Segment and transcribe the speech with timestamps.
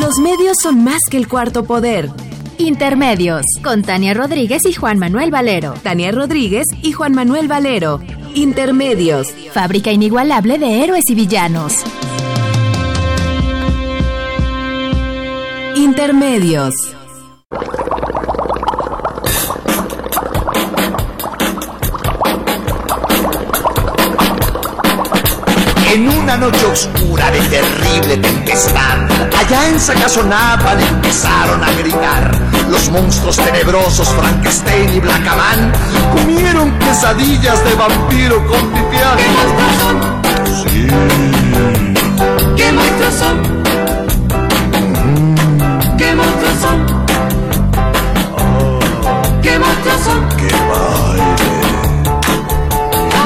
[0.00, 2.10] Los medios son más que el cuarto poder.
[2.56, 5.74] Intermedios, con Tania Rodríguez y Juan Manuel Valero.
[5.82, 8.00] Tania Rodríguez y Juan Manuel Valero.
[8.34, 9.28] Intermedios.
[9.52, 11.74] Fábrica inigualable de héroes y villanos.
[15.76, 16.74] Intermedios.
[25.92, 32.30] En una noche oscura de terrible tempestad, allá en Sacazonapan empezaron a gritar.
[32.68, 35.72] Los monstruos tenebrosos Frankenstein y Blackaman
[36.12, 39.16] comieron quesadillas de vampiro con pipián.
[39.16, 39.96] ¿Qué monstruos son?
[40.62, 40.88] Sí.
[42.56, 43.36] ¿Qué monstruos son?
[45.96, 46.78] ¿Qué monstruos son?
[49.42, 50.28] ¿Qué monstruos son?
[50.36, 51.24] ¡Qué baile!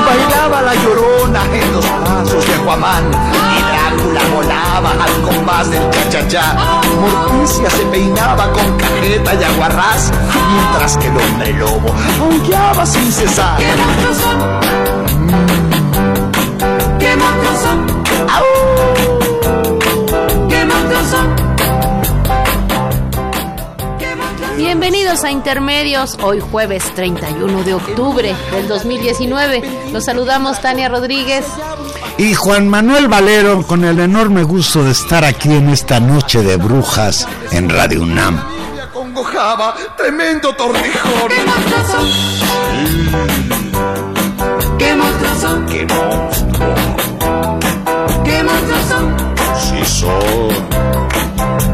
[0.07, 3.44] Bailaba la llorona en los pasos de Aquaman
[4.55, 6.57] al compás del cha-cha-cha.
[7.01, 10.13] Morticia se peinaba con cajeta y aguarrás,
[10.53, 11.89] mientras que el hombre lobo
[12.21, 13.59] aullaba sin cesar.
[13.59, 14.39] ¿Qué monstruos son?
[16.99, 17.87] ¿Qué monstruos son?
[20.49, 21.45] ¿Qué monstruos son?
[24.57, 29.91] Bienvenidos a Intermedios, hoy jueves 31 de octubre del 2019.
[29.93, 31.45] Los saludamos Tania Rodríguez.
[32.17, 36.57] Y Juan Manuel Valero, con el enorme gusto de estar aquí en esta noche de
[36.57, 38.41] brujas en Radio UNAM.
[38.75, 41.29] Me acongojaba, tremendo torrijón.
[41.29, 42.07] ¿Qué monstruos son?
[44.79, 45.67] ¿Qué monstruos son?
[45.67, 46.75] ¡Qué monstruo!
[48.25, 49.17] ¿Qué monstruos son?
[49.59, 50.17] Sí son.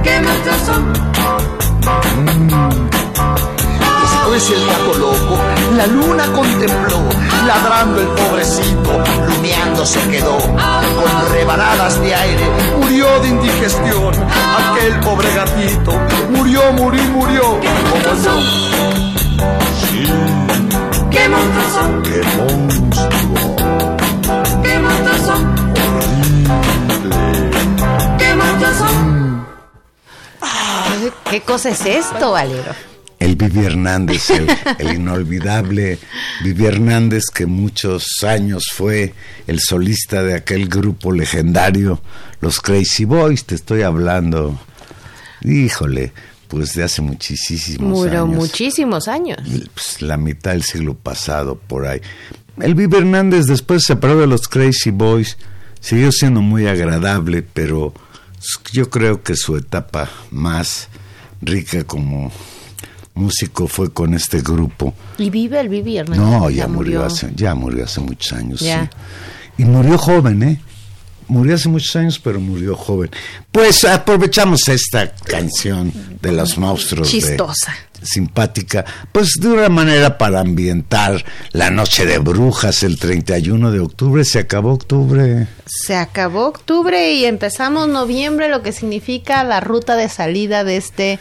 [0.03, 0.61] ¿Qué monstruos
[4.31, 5.39] Después el gato loco,
[5.77, 7.01] la luna contempló,
[7.49, 10.39] ladrando el pobrecito, luneando se quedó.
[10.39, 12.49] Con rebanadas de aire,
[12.79, 14.15] murió de indigestión.
[14.71, 15.99] Aquel pobre gatito,
[16.31, 17.43] murió, murió, murió.
[17.43, 18.41] ¿Cómo no?
[19.81, 20.07] Sí,
[21.11, 22.03] ¿Qué monstruos son?
[22.05, 23.57] qué monstruo.
[24.63, 25.55] ¿Qué monstruos son?
[28.17, 29.47] ¿Qué monstruos son?
[31.29, 32.90] ¿Qué cosa es esto, Valero?
[33.21, 34.49] El Vivi Hernández, el,
[34.79, 35.99] el inolvidable
[36.43, 39.15] Vivi Hernández que muchos años fue
[39.47, 42.03] el solista de aquel grupo legendario,
[42.41, 44.59] los Crazy Boys, te estoy hablando,
[45.43, 46.13] híjole,
[46.49, 48.37] pues de hace muchísimos Murió años.
[48.37, 49.39] muchísimos años.
[49.73, 52.01] pues, la mitad del siglo pasado, por ahí.
[52.61, 55.39] El Vivi Hernández después se separó de los Crazy Boys,
[55.81, 57.95] siguió siendo muy agradable, pero
[58.73, 60.89] yo creo que su etapa más
[61.43, 62.33] rica como
[63.15, 64.95] músico fue con este grupo.
[65.19, 66.25] ¿Y vive el Vivi Hernández?
[66.25, 68.61] No, ya, murió hace, ya murió hace muchos años.
[68.61, 68.85] Ya.
[68.85, 69.63] sí.
[69.63, 70.61] Y murió joven, ¿eh?
[71.29, 73.11] Murió hace muchos años, pero murió joven.
[73.53, 77.07] Pues aprovechamos esta canción de los monstruos.
[77.13, 77.73] de- Chistosa.
[78.03, 81.23] simpática, pues de una manera para ambientar
[81.53, 84.25] la noche de brujas el 31 de octubre.
[84.25, 85.47] Se acabó octubre.
[85.67, 91.19] Se acabó octubre y empezamos noviembre, lo que significa la ruta de salida de este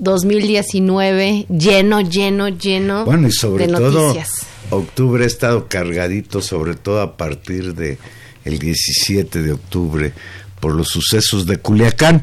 [0.00, 4.46] 2019 lleno, lleno, lleno Bueno, y sobre de todo, noticias.
[4.70, 7.98] octubre ha estado cargadito, sobre todo a partir de
[8.44, 10.12] el 17 de octubre,
[10.58, 12.22] por los sucesos de Culiacán.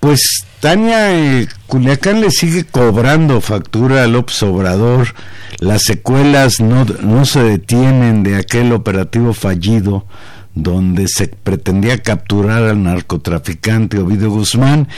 [0.00, 5.14] Pues Tania, eh, Culiacán le sigue cobrando factura a López Obrador.
[5.58, 10.06] Las secuelas no, no se detienen de aquel operativo fallido
[10.54, 14.88] donde se pretendía capturar al narcotraficante Ovidio Guzmán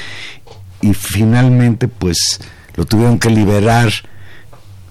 [0.83, 2.41] y finalmente pues
[2.75, 3.91] lo tuvieron que liberar.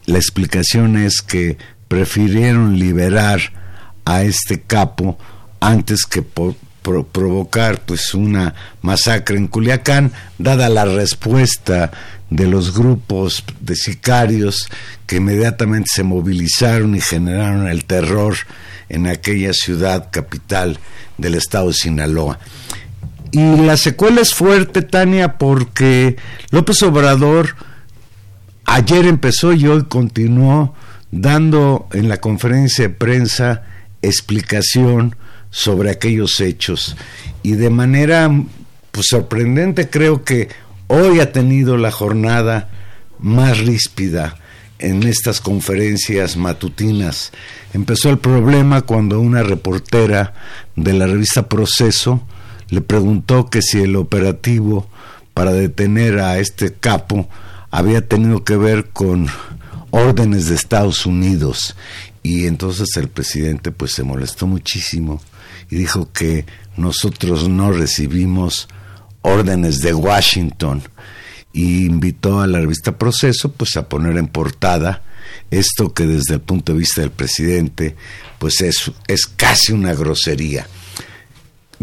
[0.06, 1.58] La explicación es que
[1.88, 3.40] prefirieron liberar
[4.06, 5.20] a este capo
[5.60, 11.92] antes que provocar pues una masacre en Culiacán, dada la respuesta
[12.32, 14.70] de los grupos de sicarios
[15.06, 18.38] que inmediatamente se movilizaron y generaron el terror
[18.90, 20.80] en aquella ciudad capital
[21.18, 22.40] del estado de Sinaloa.
[23.32, 26.18] Y la secuela es fuerte, Tania, porque
[26.50, 27.56] López Obrador
[28.66, 30.76] ayer empezó y hoy continuó
[31.12, 33.64] dando en la conferencia de prensa
[34.02, 35.16] explicación
[35.50, 36.98] sobre aquellos hechos.
[37.42, 38.30] Y de manera
[38.92, 40.50] pues, sorprendente creo que
[40.88, 42.70] hoy ha tenido la jornada
[43.20, 44.38] más ríspida
[44.80, 47.32] en estas conferencias matutinas.
[47.74, 50.34] Empezó el problema cuando una reportera
[50.76, 52.22] de la revista Proceso
[52.72, 54.88] le preguntó que si el operativo
[55.34, 57.30] para detener a este capo
[57.70, 59.28] había tenido que ver con
[59.92, 61.76] órdenes de Estados Unidos
[62.24, 65.22] y entonces el presidente pues se molestó muchísimo
[65.70, 66.46] y dijo que
[66.78, 68.70] nosotros no recibimos
[69.22, 70.82] órdenes de Washington
[71.54, 75.04] y invitó a la revista Proceso pues a poner en portada
[75.50, 77.98] esto que desde el punto de vista del presidente
[78.40, 80.68] pues es, es casi una grosería.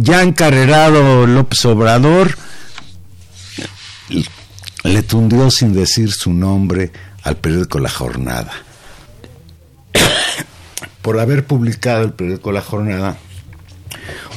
[0.00, 2.38] Ya encarrerado López Obrador
[4.84, 6.92] le tundió sin decir su nombre
[7.24, 8.52] al periódico La Jornada.
[11.02, 13.16] Por haber publicado el periódico La Jornada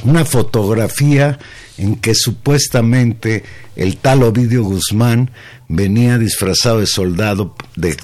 [0.02, 1.38] una fotografía
[1.78, 3.44] en que supuestamente
[3.76, 5.30] el tal Ovidio Guzmán
[5.68, 7.96] venía disfrazado de soldado de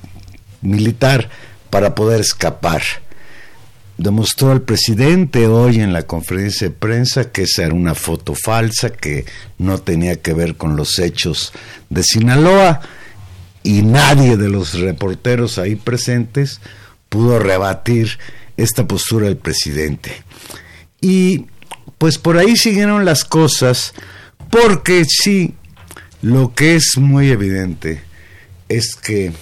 [0.63, 1.29] militar
[1.71, 2.83] para poder escapar.
[3.99, 8.91] Demostró el presidente hoy en la conferencia de prensa que esa era una foto falsa,
[8.91, 9.27] que
[9.59, 11.53] no tenía que ver con los hechos
[11.91, 12.81] de Sinaloa
[13.65, 16.61] y nadie de los reporteros ahí presentes
[17.09, 18.19] pudo rebatir
[18.57, 20.23] esta postura del presidente.
[21.01, 21.47] Y
[21.99, 23.95] pues por ahí siguieron las cosas,
[24.49, 25.55] porque sí,
[26.23, 28.01] lo que es muy evidente
[28.69, 29.33] es que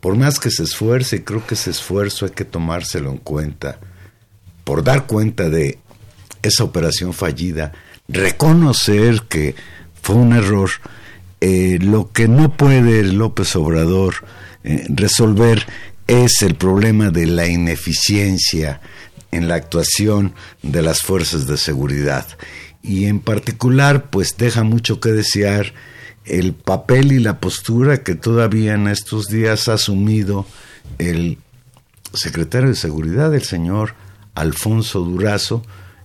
[0.00, 3.78] por más que se esfuerce, creo que ese esfuerzo hay que tomárselo en cuenta,
[4.64, 5.78] por dar cuenta de
[6.42, 7.72] esa operación fallida,
[8.08, 9.54] reconocer que
[10.02, 10.70] fue un error,
[11.40, 14.14] eh, lo que no puede López Obrador
[14.64, 15.66] eh, resolver
[16.06, 18.80] es el problema de la ineficiencia
[19.32, 22.26] en la actuación de las fuerzas de seguridad.
[22.82, 25.72] Y en particular, pues deja mucho que desear
[26.26, 30.46] el papel y la postura que todavía en estos días ha asumido
[30.98, 31.38] el
[32.12, 33.94] secretario de Seguridad, el señor
[34.34, 35.62] Alfonso Durazo,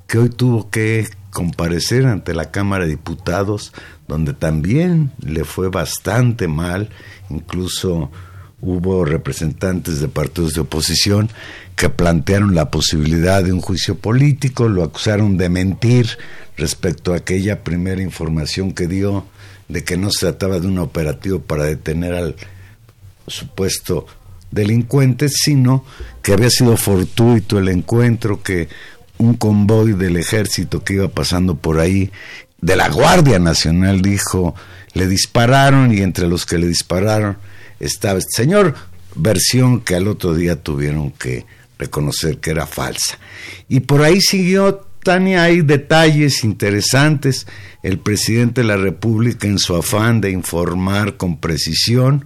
[0.07, 3.73] que hoy tuvo que comparecer ante la Cámara de Diputados,
[4.07, 6.89] donde también le fue bastante mal,
[7.29, 8.11] incluso
[8.61, 11.29] hubo representantes de partidos de oposición
[11.75, 16.09] que plantearon la posibilidad de un juicio político, lo acusaron de mentir
[16.57, 19.25] respecto a aquella primera información que dio
[19.71, 22.35] de que no se trataba de un operativo para detener al
[23.27, 24.05] supuesto
[24.51, 25.85] delincuente, sino
[26.21, 28.67] que había sido fortuito el encuentro, que
[29.17, 32.11] un convoy del ejército que iba pasando por ahí,
[32.59, 34.55] de la Guardia Nacional, dijo,
[34.93, 37.37] le dispararon y entre los que le dispararon
[37.79, 38.75] estaba este señor,
[39.15, 41.45] versión que al otro día tuvieron que
[41.79, 43.17] reconocer que era falsa.
[43.69, 47.47] Y por ahí siguió Tania, hay detalles interesantes.
[47.81, 52.25] El presidente de la República, en su afán de informar con precisión,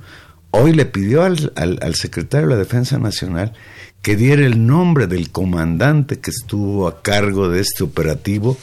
[0.52, 3.54] hoy le pidió al, al, secretario de la Defensa Nacional
[4.02, 8.58] que diera el nombre del comandante que estuvo a cargo de este operativo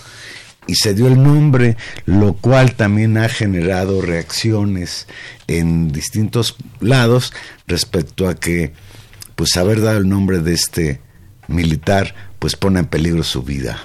[0.67, 1.77] y se dio el nombre,
[2.07, 5.09] lo cual también ha generado reacciones
[5.49, 7.33] en distintos lados
[7.67, 8.73] respecto a que
[9.35, 11.01] pues haber dado el nombre de este
[11.49, 13.83] militar pues pone en peligro su vida.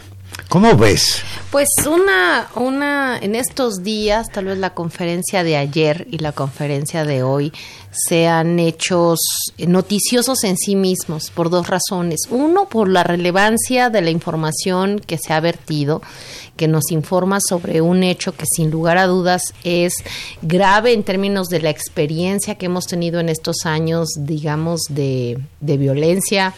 [0.50, 1.24] ¿Cómo ves?
[1.52, 7.04] Pues una, una, en estos días, tal vez la conferencia de ayer y la conferencia
[7.04, 7.52] de hoy
[7.92, 9.20] sean hechos
[9.58, 12.22] noticiosos en sí mismos por dos razones.
[12.30, 16.02] Uno, por la relevancia de la información que se ha vertido,
[16.56, 19.96] que nos informa sobre un hecho que sin lugar a dudas es
[20.42, 25.78] grave en términos de la experiencia que hemos tenido en estos años, digamos, de, de
[25.78, 26.54] violencia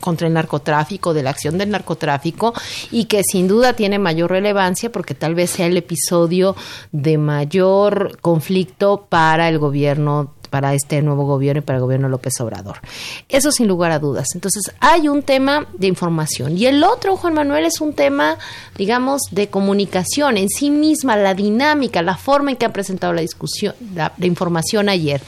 [0.00, 2.54] contra el narcotráfico, de la acción del narcotráfico
[2.90, 6.56] y que sin duda tiene mayor relevancia porque tal vez sea el episodio
[6.92, 12.40] de mayor conflicto para el gobierno para este nuevo gobierno y para el gobierno López
[12.40, 12.78] Obrador.
[13.28, 14.28] Eso sin lugar a dudas.
[14.36, 16.56] Entonces, hay un tema de información.
[16.56, 18.38] Y el otro, Juan Manuel, es un tema,
[18.76, 23.22] digamos, de comunicación en sí misma, la dinámica, la forma en que ha presentado la
[23.22, 25.20] discusión, la información ayer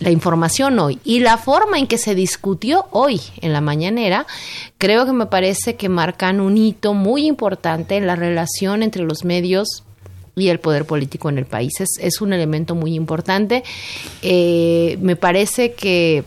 [0.00, 4.26] la información hoy y la forma en que se discutió hoy en la mañanera,
[4.78, 9.24] creo que me parece que marcan un hito muy importante en la relación entre los
[9.24, 9.84] medios
[10.36, 11.72] y el poder político en el país.
[11.80, 13.62] Es, un elemento muy importante.
[14.22, 16.24] Eh, me parece que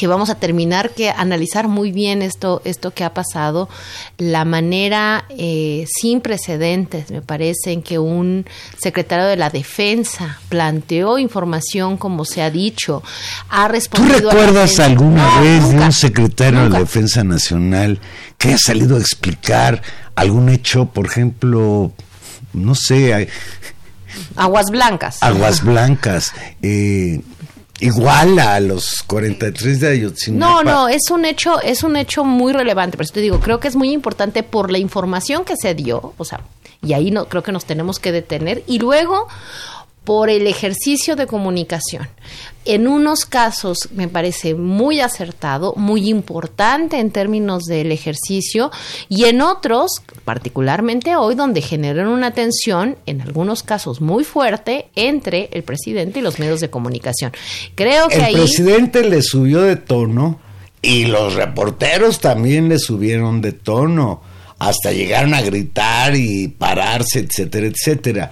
[0.00, 3.68] que vamos a terminar que analizar muy bien esto, esto que ha pasado,
[4.16, 8.46] la manera eh, sin precedentes, me parece, en que un
[8.78, 13.02] secretario de la Defensa planteó información como se ha dicho,
[13.50, 14.30] ha respondido.
[14.30, 18.00] ¿Tú recuerdas alguna vez de un secretario de la Defensa Nacional
[18.38, 19.82] que haya salido a explicar
[20.14, 21.92] algún hecho, por ejemplo,
[22.54, 23.28] no sé,
[24.36, 25.18] Aguas blancas.
[25.20, 26.32] Aguas Blancas.
[26.62, 27.20] eh,
[27.80, 30.62] igual a los 43 de No, Ayotzinapa.
[30.64, 32.96] no, es un hecho, es un hecho muy relevante.
[32.96, 36.14] Por eso te digo, creo que es muy importante por la información que se dio,
[36.16, 36.40] o sea,
[36.82, 38.62] y ahí no creo que nos tenemos que detener.
[38.66, 39.28] Y luego
[40.04, 42.08] por el ejercicio de comunicación.
[42.64, 48.70] En unos casos me parece muy acertado, muy importante en términos del ejercicio,
[49.08, 55.48] y en otros, particularmente hoy, donde generan una tensión, en algunos casos muy fuerte, entre
[55.52, 57.32] el presidente y los medios de comunicación.
[57.74, 58.34] Creo que El ahí...
[58.34, 60.38] presidente le subió de tono
[60.82, 64.22] y los reporteros también le subieron de tono.
[64.58, 68.30] Hasta llegaron a gritar y pararse, etcétera, etcétera.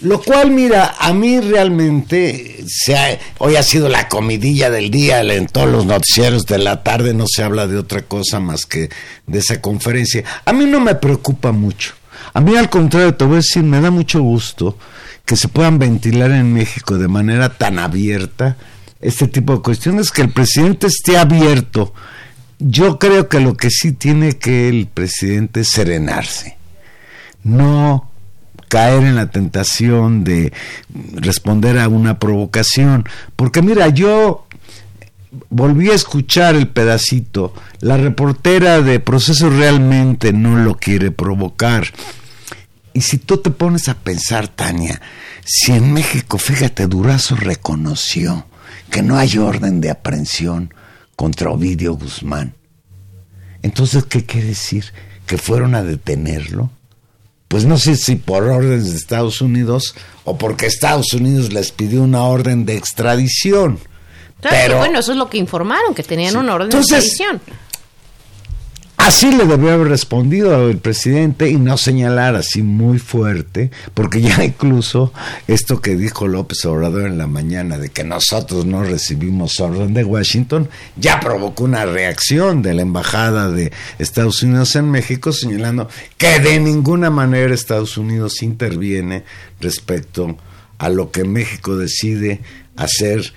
[0.00, 5.22] Lo cual, mira, a mí realmente, se ha- hoy ha sido la comidilla del día,
[5.22, 8.90] en todos los noticieros de la tarde no se habla de otra cosa más que
[9.26, 10.24] de esa conferencia.
[10.44, 11.94] A mí no me preocupa mucho.
[12.34, 14.76] A mí al contrario, te voy a decir, me da mucho gusto
[15.24, 18.56] que se puedan ventilar en México de manera tan abierta
[19.00, 21.94] este tipo de cuestiones, que el presidente esté abierto.
[22.58, 26.56] Yo creo que lo que sí tiene que el presidente es serenarse.
[27.42, 28.10] No
[28.74, 30.52] caer en la tentación de
[31.12, 33.04] responder a una provocación.
[33.36, 34.48] Porque mira, yo
[35.48, 37.54] volví a escuchar el pedacito.
[37.78, 41.86] La reportera de Proceso realmente no lo quiere provocar.
[42.94, 45.00] Y si tú te pones a pensar, Tania,
[45.44, 48.44] si en México, fíjate, Durazo reconoció
[48.90, 50.74] que no hay orden de aprehensión
[51.14, 52.54] contra Ovidio Guzmán.
[53.62, 54.86] Entonces, ¿qué quiere decir?
[55.26, 56.72] ¿Que fueron a detenerlo?
[57.48, 62.02] Pues no sé si por órdenes de Estados Unidos o porque Estados Unidos les pidió
[62.02, 63.78] una orden de extradición.
[64.40, 66.36] Claro, Pero bueno, eso es lo que informaron, que tenían Sí.
[66.38, 67.40] una orden Entonces, de extradición.
[69.04, 74.42] Así le debió haber respondido el presidente y no señalar así muy fuerte, porque ya
[74.46, 75.12] incluso
[75.46, 80.04] esto que dijo López Obrador en la mañana de que nosotros no recibimos orden de
[80.04, 86.40] Washington, ya provocó una reacción de la Embajada de Estados Unidos en México señalando que
[86.40, 89.24] de ninguna manera Estados Unidos interviene
[89.60, 90.38] respecto
[90.78, 92.40] a lo que México decide
[92.74, 93.34] hacer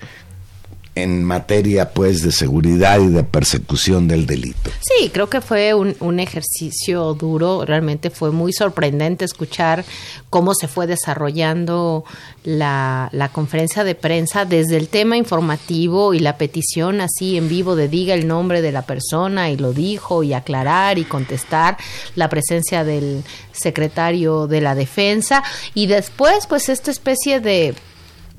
[1.02, 4.70] en materia pues de seguridad y de persecución del delito.
[4.80, 9.84] Sí, creo que fue un, un ejercicio duro, realmente fue muy sorprendente escuchar
[10.30, 12.04] cómo se fue desarrollando
[12.44, 17.76] la, la conferencia de prensa desde el tema informativo y la petición así en vivo
[17.76, 21.76] de diga el nombre de la persona y lo dijo y aclarar y contestar
[22.14, 25.42] la presencia del secretario de la defensa
[25.74, 27.74] y después pues esta especie de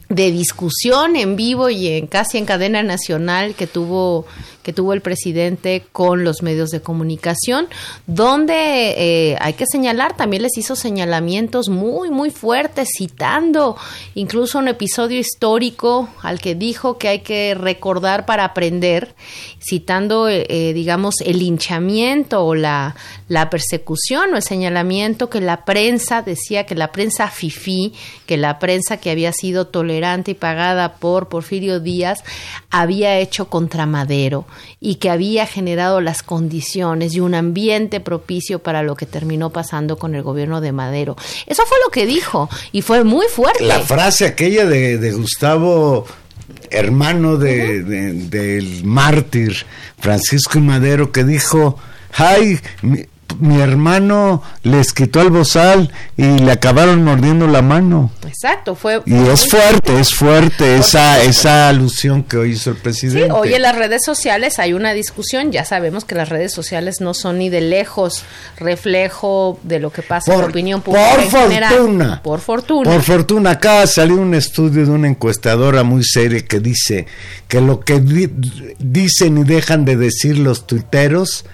[0.09, 4.25] de discusión en vivo y en casi en cadena nacional que tuvo
[4.63, 7.67] que tuvo el presidente con los medios de comunicación,
[8.07, 8.53] donde
[8.97, 13.77] eh, hay que señalar, también les hizo señalamientos muy, muy fuertes, citando
[14.15, 19.15] incluso un episodio histórico al que dijo que hay que recordar para aprender,
[19.59, 22.95] citando, eh, digamos, el linchamiento o la,
[23.27, 27.93] la persecución o el señalamiento que la prensa decía que la prensa fifí,
[28.25, 32.23] que la prensa que había sido tolerante y pagada por Porfirio Díaz
[32.69, 34.45] había hecho contra Madero
[34.79, 39.97] y que había generado las condiciones y un ambiente propicio para lo que terminó pasando
[39.97, 41.15] con el gobierno de Madero.
[41.47, 43.63] Eso fue lo que dijo y fue muy fuerte.
[43.65, 46.05] La frase aquella de, de Gustavo,
[46.69, 49.55] hermano de, de- del mártir
[49.99, 51.77] Francisco y Madero, que dijo,
[52.13, 53.05] ay, mi,
[53.39, 58.11] mi hermano les quitó el bozal y le acabaron mordiendo la mano.
[58.27, 62.81] Exacto, fue Y es fuerte, es fuerte esa, esa alusión que hoy hizo el Sí,
[62.83, 63.31] presidente.
[63.31, 67.13] hoy en las redes sociales hay una discusión, ya sabemos que las redes sociales no
[67.13, 68.23] son ni de lejos
[68.57, 71.73] reflejo de lo que pasa en la opinión pública por en general.
[71.73, 72.21] fortuna.
[72.23, 72.91] Por fortuna.
[72.91, 73.49] Por fortuna.
[73.51, 77.07] Acaba de salir un estudio de una encuestadora muy seria que dice
[77.47, 78.29] que lo que di-
[78.79, 81.45] dicen y dejan de decir los tuiteros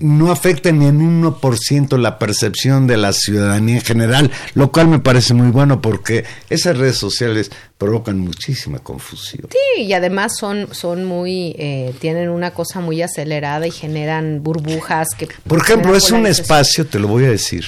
[0.00, 4.98] no afecta ni en 1% la percepción de la ciudadanía en general, lo cual me
[4.98, 9.48] parece muy bueno porque esas redes sociales provocan muchísima confusión.
[9.50, 15.08] Sí, y además son, son muy, eh, tienen una cosa muy acelerada y generan burbujas
[15.16, 15.28] que...
[15.46, 17.64] Por ejemplo, es un espacio, te lo voy a decir,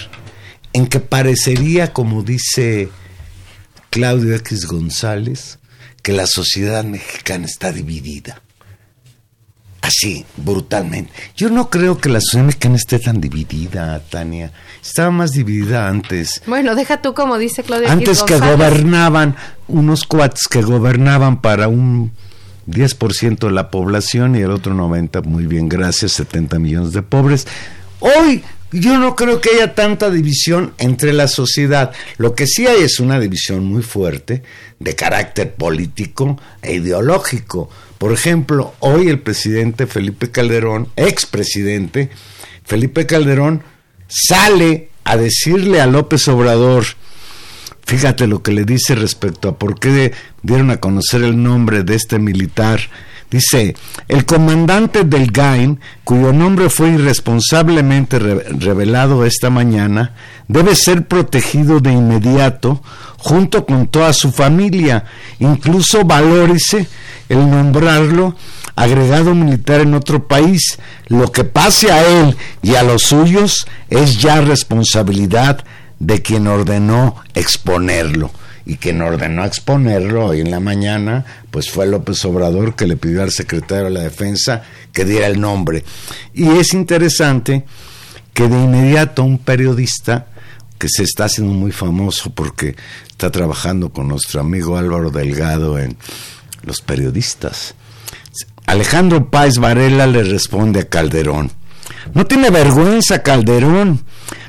[0.73, 2.89] en que parecería, como dice
[3.91, 5.59] Claudio X González,
[6.03, 8.42] que la sociedad mexicana está dividida.
[9.83, 11.13] Así, brutalmente.
[11.37, 14.53] Yo no creo que la sociedad mexicana esté tan dividida, Tania.
[14.81, 16.41] Estaba más dividida antes.
[16.47, 19.35] Bueno, deja tú como dice Claudia Antes que gobernaban
[19.67, 22.13] unos cuates que gobernaban para un
[22.69, 27.49] 10% de la población y el otro 90, muy bien, gracias, 70 millones de pobres.
[27.99, 31.93] Hoy yo no creo que haya tanta división entre la sociedad.
[32.17, 34.43] Lo que sí hay es una división muy fuerte
[34.79, 37.69] de carácter político e ideológico.
[37.99, 42.11] Por ejemplo, hoy el presidente Felipe Calderón, expresidente
[42.65, 43.63] Felipe Calderón,
[44.09, 46.85] sale a decirle a López Obrador,
[47.85, 50.13] fíjate lo que le dice respecto a por qué
[50.43, 52.81] dieron a conocer el nombre de este militar
[53.33, 53.75] Dice,
[54.09, 60.13] el comandante del GAIN, cuyo nombre fue irresponsablemente revelado esta mañana,
[60.49, 62.83] debe ser protegido de inmediato
[63.17, 65.07] junto con toda su familia.
[65.39, 66.87] Incluso valórese
[67.31, 68.37] el nombrarlo
[68.77, 70.79] agregado militar en otro país.
[71.07, 75.65] Lo que pase a él y a los suyos es ya responsabilidad
[75.99, 78.31] de quien ordenó exponerlo
[78.65, 83.23] y quien ordenó exponerlo hoy en la mañana, pues fue López Obrador que le pidió
[83.23, 85.85] al secretario de la Defensa que diera el nombre.
[86.33, 87.65] Y es interesante
[88.33, 90.27] que de inmediato un periodista
[90.79, 92.77] que se está haciendo muy famoso porque
[93.09, 95.97] está trabajando con nuestro amigo Álvaro Delgado en
[96.65, 97.75] Los Periodistas.
[98.67, 101.51] Alejandro Páez Varela le responde a Calderón.
[102.15, 104.05] No tiene vergüenza Calderón.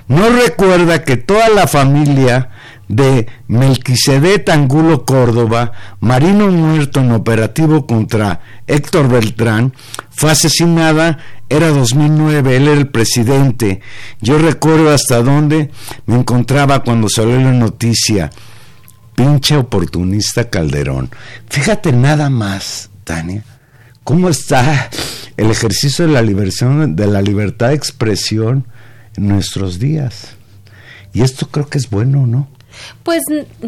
[0.08, 2.50] No recuerda que toda la familia
[2.96, 9.74] de Melquisedec Angulo Córdoba, marino muerto en operativo contra Héctor Beltrán,
[10.12, 11.18] fue asesinada,
[11.50, 13.82] era 2009, él era el presidente.
[14.22, 15.72] Yo recuerdo hasta dónde
[16.06, 18.30] me encontraba cuando salió la noticia.
[19.16, 21.10] Pinche oportunista Calderón.
[21.50, 23.44] Fíjate nada más, Tania,
[24.04, 24.90] cómo está
[25.38, 28.68] el ejercicio de la, liberación, de la libertad de expresión
[29.16, 30.36] en nuestros días.
[31.14, 32.48] Y esto creo que es bueno, ¿no?
[33.04, 33.22] Pues.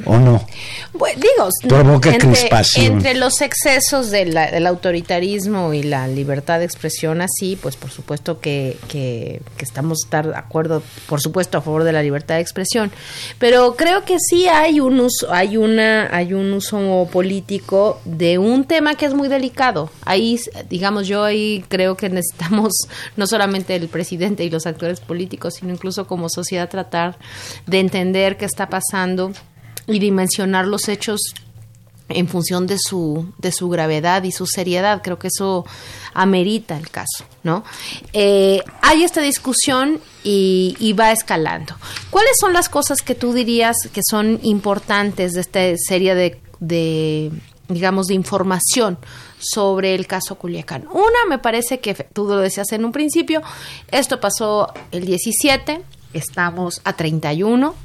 [0.06, 0.46] ¿O no?
[0.94, 2.98] digo, Provoca entre, crispación.
[2.98, 8.78] entre los excesos del autoritarismo y la libertad de expresión, así, pues por supuesto que,
[8.88, 12.92] que, estamos estar de acuerdo, por supuesto, a favor de la libertad de expresión.
[13.40, 18.66] Pero creo que sí hay un uso, hay una, hay un uso político de un
[18.66, 19.90] tema que es muy delicado.
[20.06, 20.40] Ahí,
[20.70, 22.74] digamos, yo ahí creo que necesitamos
[23.18, 27.18] no solamente el presidente y los actores políticos, sino incluso como sociedad tratar
[27.66, 28.95] de entender qué está pasando
[29.88, 31.22] y dimensionar los hechos
[32.10, 35.02] en función de su, de su gravedad y su seriedad.
[35.04, 35.66] Creo que eso
[36.14, 37.64] amerita el caso, ¿no?
[38.14, 41.76] Eh, hay esta discusión y, va escalando.
[42.10, 47.32] ¿Cuáles son las cosas que tú dirías que son importantes de esta serie de, de
[47.68, 48.98] digamos, de información
[49.40, 50.88] sobre el caso Culiacán?
[50.92, 53.42] Una, me parece que tú lo decías en un principio,
[53.92, 55.82] esto pasó el 17,
[56.14, 57.76] estamos a 31,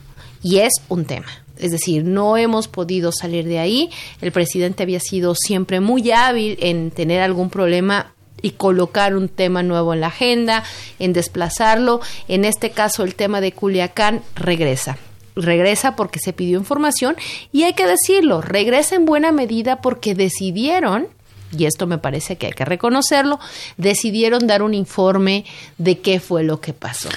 [0.42, 1.26] y es un tema.
[1.58, 3.90] Es decir, no hemos podido salir de ahí.
[4.20, 9.62] El presidente había sido siempre muy hábil en tener algún problema y colocar un tema
[9.62, 10.64] nuevo en la agenda,
[10.98, 12.00] en desplazarlo.
[12.28, 14.96] En este caso, el tema de Culiacán regresa.
[15.36, 17.16] Regresa porque se pidió información
[17.52, 21.08] y hay que decirlo, regresa en buena medida porque decidieron
[21.56, 23.40] y esto me parece que hay que reconocerlo,
[23.76, 25.44] decidieron dar un informe
[25.78, 27.08] de qué fue lo que pasó.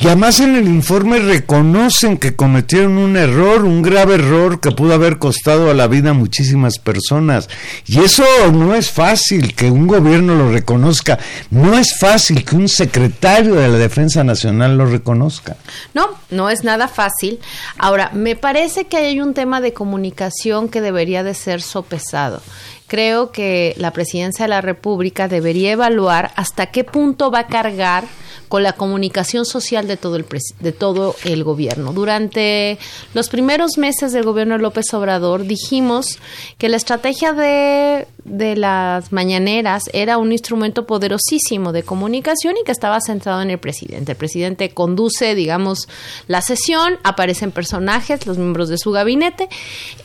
[0.00, 4.94] Y además en el informe reconocen que cometieron un error, un grave error que pudo
[4.94, 7.48] haber costado a la vida a muchísimas personas.
[7.86, 11.18] Y eso no es fácil que un gobierno lo reconozca,
[11.50, 15.56] no es fácil que un secretario de la Defensa Nacional lo reconozca.
[15.92, 17.38] No, no es nada fácil.
[17.78, 22.42] Ahora, me parece que hay un tema de comunicación que debería de ser sopesado
[22.94, 28.04] creo que la presidencia de la República debería evaluar hasta qué punto va a cargar
[28.46, 30.24] con la comunicación social de todo el
[30.60, 31.92] de todo el gobierno.
[31.92, 32.78] Durante
[33.12, 36.20] los primeros meses del gobierno de López Obrador dijimos
[36.56, 42.70] que la estrategia de, de las mañaneras era un instrumento poderosísimo de comunicación y que
[42.70, 44.12] estaba centrado en el presidente.
[44.12, 45.88] El presidente conduce, digamos,
[46.28, 49.48] la sesión, aparecen personajes, los miembros de su gabinete,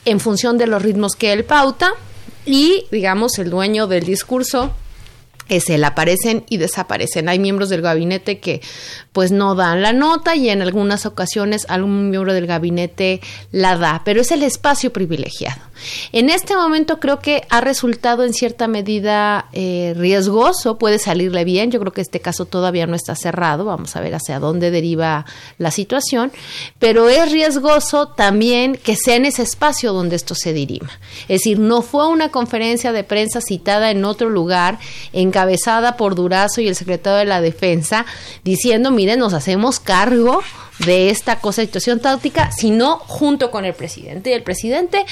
[0.05, 1.93] en función de los ritmos que él pauta
[2.49, 4.73] y, digamos, el dueño del discurso
[5.49, 7.29] es el aparecen y desaparecen.
[7.29, 8.61] Hay miembros del gabinete que
[9.11, 14.01] pues no dan la nota y en algunas ocasiones algún miembro del gabinete la da,
[14.05, 15.61] pero es el espacio privilegiado.
[16.11, 21.71] En este momento creo que ha resultado en cierta medida eh, riesgoso, puede salirle bien,
[21.71, 25.25] yo creo que este caso todavía no está cerrado, vamos a ver hacia dónde deriva
[25.57, 26.31] la situación,
[26.79, 30.91] pero es riesgoso también que sea en ese espacio donde esto se dirima.
[31.23, 34.79] Es decir, no fue una conferencia de prensa citada en otro lugar,
[35.13, 38.05] encabezada por Durazo y el secretario de la Defensa,
[38.43, 40.41] diciendo, miren, nos hacemos cargo
[40.79, 44.31] de esta cosa, situación táctica, sino junto con el presidente.
[44.31, 45.05] Y el presidente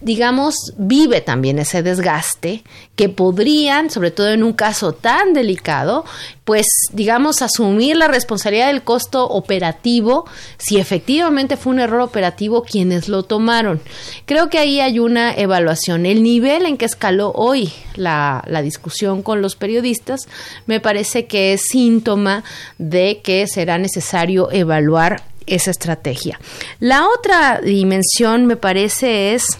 [0.00, 2.62] digamos, vive también ese desgaste
[2.96, 6.04] que podrían, sobre todo en un caso tan delicado,
[6.44, 10.26] pues, digamos, asumir la responsabilidad del costo operativo
[10.58, 13.80] si efectivamente fue un error operativo quienes lo tomaron.
[14.26, 16.06] Creo que ahí hay una evaluación.
[16.06, 20.28] El nivel en que escaló hoy la, la discusión con los periodistas
[20.66, 22.44] me parece que es síntoma
[22.78, 26.38] de que será necesario evaluar esa estrategia.
[26.80, 29.58] La otra dimensión me parece es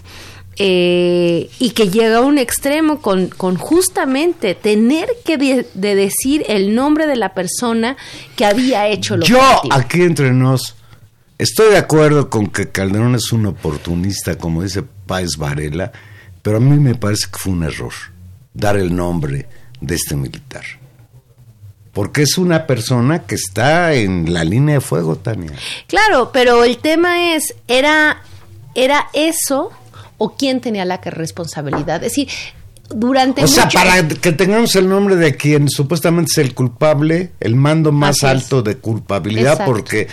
[0.59, 6.43] eh, y que llega a un extremo con, con justamente tener que de, de decir
[6.47, 7.95] el nombre de la persona
[8.35, 10.75] que había hecho lo Yo, aquí entre nos,
[11.37, 15.91] estoy de acuerdo con que Calderón es un oportunista, como dice Páez Varela,
[16.41, 17.93] pero a mí me parece que fue un error
[18.53, 19.47] dar el nombre
[19.79, 20.63] de este militar.
[21.97, 25.51] Porque es una persona que está en la línea de fuego, Tania.
[25.87, 28.21] Claro, pero el tema es, ¿era,
[28.75, 29.71] era eso
[30.19, 31.95] o quién tenía la responsabilidad?
[32.03, 32.27] Es decir,
[32.89, 37.55] durante O sea, para que tengamos el nombre de quien supuestamente es el culpable, el
[37.55, 39.71] mando más alto de culpabilidad, Exacto.
[39.73, 40.07] porque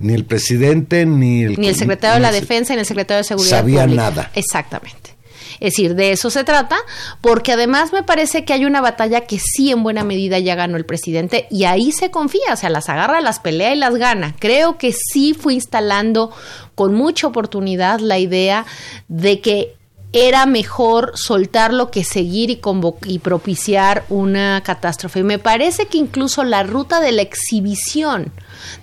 [0.00, 3.18] ni el presidente ni el, ni el secretario de la el- Defensa ni el secretario
[3.18, 4.02] de Seguridad Sabía Pública.
[4.10, 4.30] nada.
[4.34, 5.14] Exactamente.
[5.60, 6.76] Es decir, de eso se trata,
[7.20, 10.76] porque además me parece que hay una batalla que sí en buena medida ya ganó
[10.76, 14.34] el presidente y ahí se confía, o sea, las agarra, las pelea y las gana.
[14.38, 16.30] Creo que sí fue instalando
[16.74, 18.66] con mucha oportunidad la idea
[19.08, 19.74] de que
[20.12, 22.60] era mejor soltarlo que seguir y,
[23.04, 25.20] y propiciar una catástrofe.
[25.20, 28.32] Y me parece que incluso la ruta de la exhibición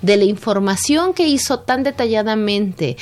[0.01, 2.97] de la información que hizo tan detalladamente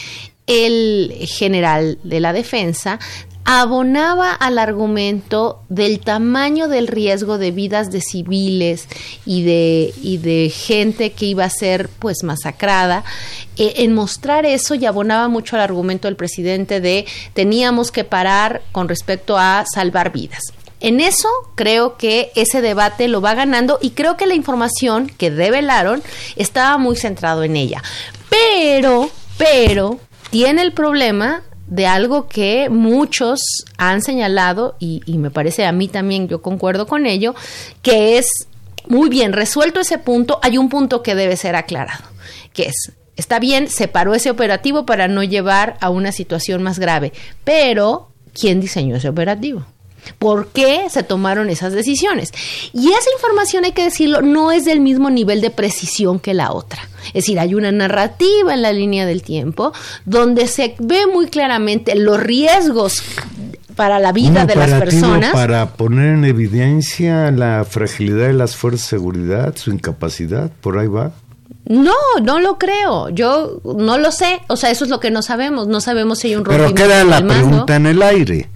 [0.47, 2.99] el general de la defensa
[3.45, 8.87] abonaba al argumento del tamaño del riesgo de vidas de civiles
[9.25, 13.03] y de, y de gente que iba a ser pues masacrada,
[13.57, 18.61] eh, en mostrar eso y abonaba mucho al argumento del presidente de teníamos que parar
[18.71, 20.41] con respecto a salvar vidas.
[20.79, 25.29] En eso creo que ese debate lo va ganando y creo que la información que
[25.29, 26.03] revelaron
[26.35, 27.81] estaba muy centrado en ella.
[28.29, 33.41] Pero, pero, tiene el problema de algo que muchos
[33.77, 37.35] han señalado y, me parece a mí también, yo concuerdo con ello,
[37.81, 38.47] que es
[38.87, 42.03] muy bien resuelto ese punto, hay un punto que debe ser aclarado,
[42.53, 46.79] que es, está bien, se paró ese operativo para no llevar a una situación más
[46.79, 49.65] grave, pero ¿quién diseñó ese operativo?
[50.19, 52.31] ¿Por qué se tomaron esas decisiones?
[52.73, 56.51] Y esa información, hay que decirlo, no es del mismo nivel de precisión que la
[56.51, 56.87] otra.
[57.07, 59.73] Es decir, hay una narrativa en la línea del tiempo
[60.05, 63.03] donde se ve muy claramente los riesgos
[63.75, 65.31] para la vida de las personas.
[65.31, 70.87] para poner en evidencia la fragilidad de las fuerzas de seguridad, su incapacidad, por ahí
[70.87, 71.11] va.
[71.65, 73.09] No, no lo creo.
[73.09, 74.41] Yo no lo sé.
[74.47, 75.67] O sea, eso es lo que no sabemos.
[75.67, 78.49] No sabemos si hay un Pero rompimiento queda la del pregunta en el aire.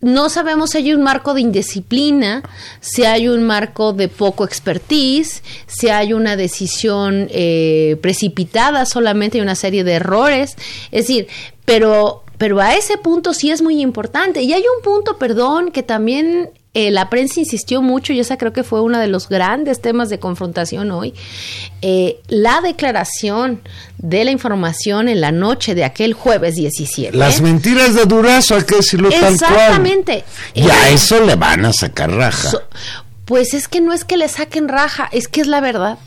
[0.00, 2.42] No sabemos si hay un marco de indisciplina,
[2.80, 9.40] si hay un marco de poco expertise, si hay una decisión eh, precipitada solamente y
[9.40, 10.56] una serie de errores.
[10.92, 11.28] Es decir,
[11.64, 14.42] pero, pero a ese punto sí es muy importante.
[14.42, 18.52] Y hay un punto, perdón, que también eh, la prensa insistió mucho, y esa creo
[18.52, 21.14] que fue uno de los grandes temas de confrontación hoy,
[21.80, 23.62] eh, la declaración
[23.96, 27.16] de la información en la noche de aquel jueves 17.
[27.16, 29.32] Las mentiras de Durazo, hay que decirlo tal cual.
[29.32, 30.24] Exactamente.
[30.52, 32.50] Y a Eh, eso le van a sacar raja.
[32.50, 32.62] so-
[33.24, 35.98] pues es que no es que le saquen raja, es que es la verdad.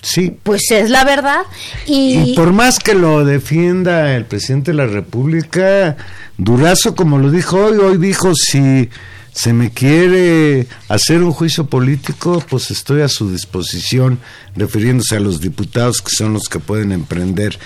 [0.00, 0.36] sí.
[0.44, 1.40] Pues es la verdad.
[1.86, 5.96] Y, Y por más que lo defienda el presidente de la República,
[6.36, 8.88] Durazo, como lo dijo hoy, hoy dijo, si
[9.38, 14.18] se me quiere hacer un juicio político, pues estoy a su disposición,
[14.56, 17.56] refiriéndose a los diputados que son los que pueden emprender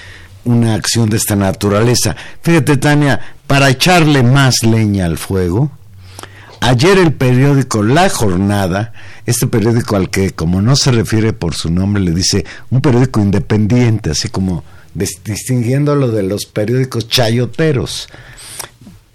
[0.45, 2.15] una acción de esta naturaleza.
[2.43, 5.71] Fíjate, Tania, para echarle más leña al fuego,
[6.65, 8.93] Ayer el periódico La Jornada,
[9.27, 13.19] este periódico al que como no se refiere por su nombre le dice un periódico
[13.21, 14.63] independiente, así como
[14.95, 18.09] dis- distinguiéndolo de los periódicos chayoteros.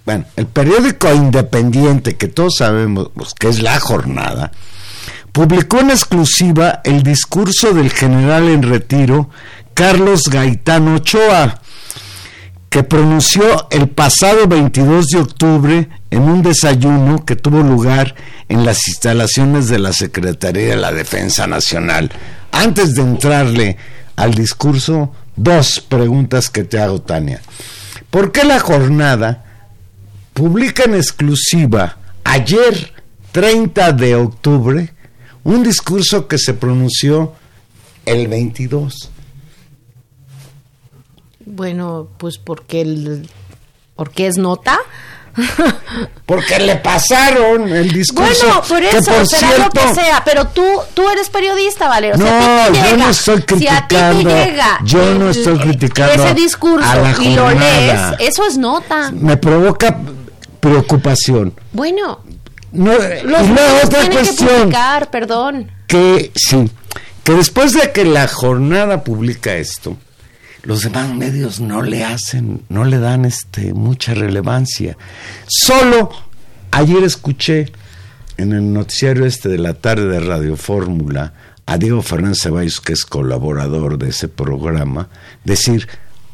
[0.07, 4.53] Bueno, el periódico independiente que todos sabemos pues, que es La Jornada,
[5.33, 9.29] publicó en exclusiva el discurso del general en retiro
[9.73, 11.59] Carlos Gaitán Ochoa,
[12.69, 18.15] que pronunció el pasado 22 de octubre en un desayuno que tuvo lugar
[18.47, 22.09] en las instalaciones de la Secretaría de la Defensa Nacional.
[22.53, 23.75] Antes de entrarle
[24.15, 27.41] al discurso, dos preguntas que te hago, Tania.
[28.09, 29.43] ¿Por qué la jornada
[30.38, 32.93] publica en exclusiva ayer,
[33.32, 34.93] 30 de octubre,
[35.43, 37.34] un discurso que se pronunció
[38.06, 39.12] el 22?
[41.47, 43.30] bueno, pues porque el
[43.95, 44.80] porque es nota.
[46.26, 48.47] Porque le pasaron el discurso.
[48.47, 51.88] Bueno, por que eso, por será cierto, lo que sea, pero tú, tú eres periodista,
[51.88, 52.17] Valero.
[52.17, 55.13] No, si a ti te yo no estoy Si a ti criticando, te llega yo
[55.13, 59.12] no estoy criticando ese discurso a la y lo lees, eso es nota.
[59.12, 59.95] me provoca
[60.69, 61.53] preocupación.
[61.73, 62.21] Bueno,
[62.71, 65.71] No, los otra que cuestión publicar, perdón.
[65.88, 66.69] que sí,
[67.23, 69.97] que después de que la jornada publica esto,
[70.63, 74.97] los demás medios no le hacen, no le dan este mucha relevancia.
[75.47, 76.10] Solo
[76.71, 77.71] ayer escuché
[78.38, 81.34] en el noticiario este de la tarde de Radio Fórmula
[81.65, 85.10] a Diego Fernández Ceballos, que es colaborador de ese programa,
[85.43, 85.88] decir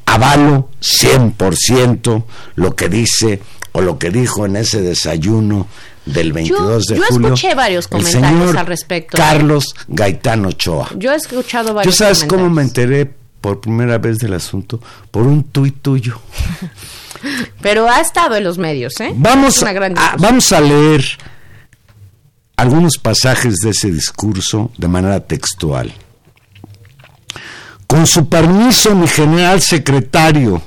[0.05, 2.23] avalo 100%
[2.55, 3.39] lo que dice
[3.73, 5.67] o lo que dijo en ese desayuno
[6.05, 7.27] del 22 de yo julio.
[7.33, 9.17] escuché varios el comentarios señor al respecto.
[9.17, 10.89] Carlos Gaitán Ochoa.
[10.95, 14.79] Yo he escuchado ¿Yo varios sabes cómo me enteré por primera vez del asunto?
[15.11, 16.19] Por un tuit tuyo.
[17.61, 19.13] Pero ha estado en los medios, ¿eh?
[19.95, 21.05] A, vamos a leer
[22.57, 25.93] algunos pasajes de ese discurso de manera textual.
[27.87, 30.61] Con su permiso, mi general secretario,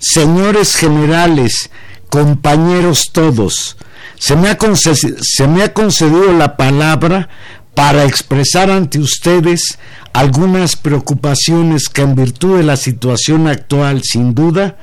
[0.00, 1.70] señores generales,
[2.08, 3.76] compañeros todos,
[4.18, 4.48] se me,
[5.62, 7.28] ha concedido la palabra
[7.74, 9.78] para expresar ante ustedes
[10.12, 14.76] algunas preocupaciones que en virtud de la situación actual, sin duda,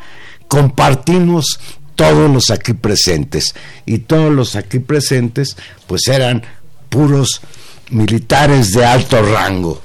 [0.47, 1.59] compartimos
[1.95, 3.53] todos los aquí presentes.
[3.85, 5.57] Y todos los aquí presentes,
[5.87, 6.43] pues eran
[6.89, 7.41] puros
[7.89, 9.81] militares de alto rango.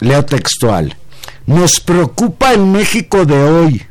[0.00, 0.96] Leo textual.
[1.44, 3.86] Nos preocupa el México de hoy.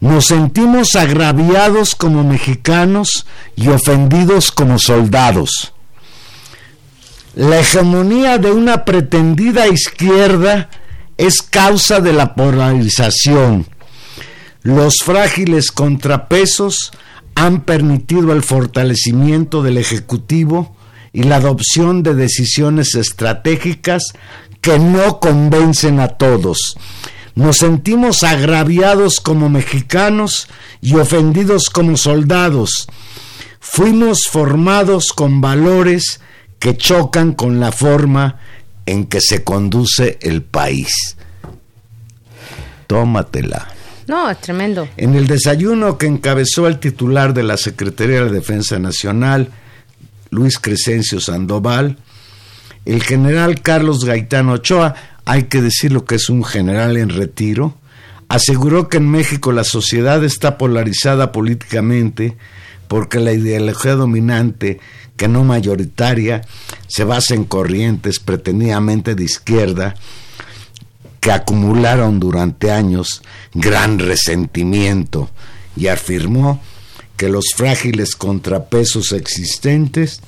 [0.00, 5.72] Nos sentimos agraviados como mexicanos y ofendidos como soldados.
[7.34, 10.70] La hegemonía de una pretendida izquierda
[11.16, 13.66] es causa de la polarización.
[14.62, 16.92] Los frágiles contrapesos
[17.34, 20.74] han permitido el fortalecimiento del Ejecutivo
[21.12, 24.02] y la adopción de decisiones estratégicas
[24.60, 26.76] que no convencen a todos.
[27.36, 30.48] Nos sentimos agraviados como mexicanos
[30.80, 32.88] y ofendidos como soldados.
[33.60, 36.20] Fuimos formados con valores
[36.58, 38.40] que chocan con la forma
[38.86, 41.16] en que se conduce el país.
[42.86, 43.68] Tómatela.
[44.06, 44.88] No, es tremendo.
[44.96, 49.50] En el desayuno que encabezó el titular de la Secretaría de Defensa Nacional,
[50.30, 51.98] Luis Crescencio Sandoval,
[52.86, 54.94] el general Carlos Gaitán Ochoa,
[55.26, 57.74] hay que decirlo que es un general en retiro,
[58.28, 62.36] aseguró que en México la sociedad está polarizada políticamente
[62.88, 64.78] porque la ideología dominante,
[65.16, 66.42] que no mayoritaria,
[66.86, 69.96] se basa en corrientes pretendidamente de izquierda,
[71.20, 73.20] que acumularon durante años
[73.52, 75.28] gran resentimiento
[75.76, 76.62] y afirmó
[77.16, 80.20] que los frágiles contrapesos existentes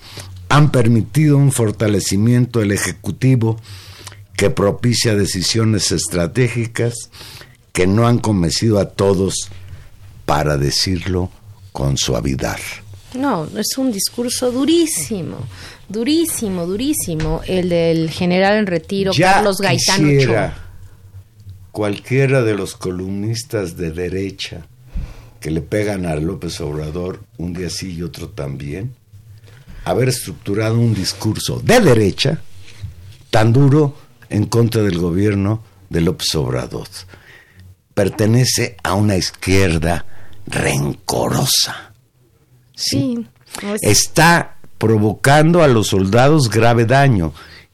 [0.49, 3.61] han permitido un fortalecimiento del Ejecutivo
[4.39, 6.95] que propicia decisiones estratégicas
[7.73, 9.51] que no han convencido a todos,
[10.27, 11.29] para decirlo
[11.73, 12.59] con suavidad.
[13.15, 15.39] No, es un discurso durísimo,
[15.89, 17.41] durísimo, durísimo.
[17.49, 20.55] El del general en retiro, Ya Carlos Gaitán Ochoa.
[21.73, 24.67] cualquiera de los columnistas de derecha
[25.41, 28.95] que le pegan a López Obrador un día sí y otro también,
[29.85, 32.41] haber estructurado un discurso de derecha
[33.31, 36.89] tan duro en contra del gobierno de López Obrador.
[37.95, 40.05] Pertenece a una izquierda
[40.47, 41.93] rencorosa.
[42.75, 43.27] Sí.
[43.63, 47.33] es- Está provocando a los soldados grave daño.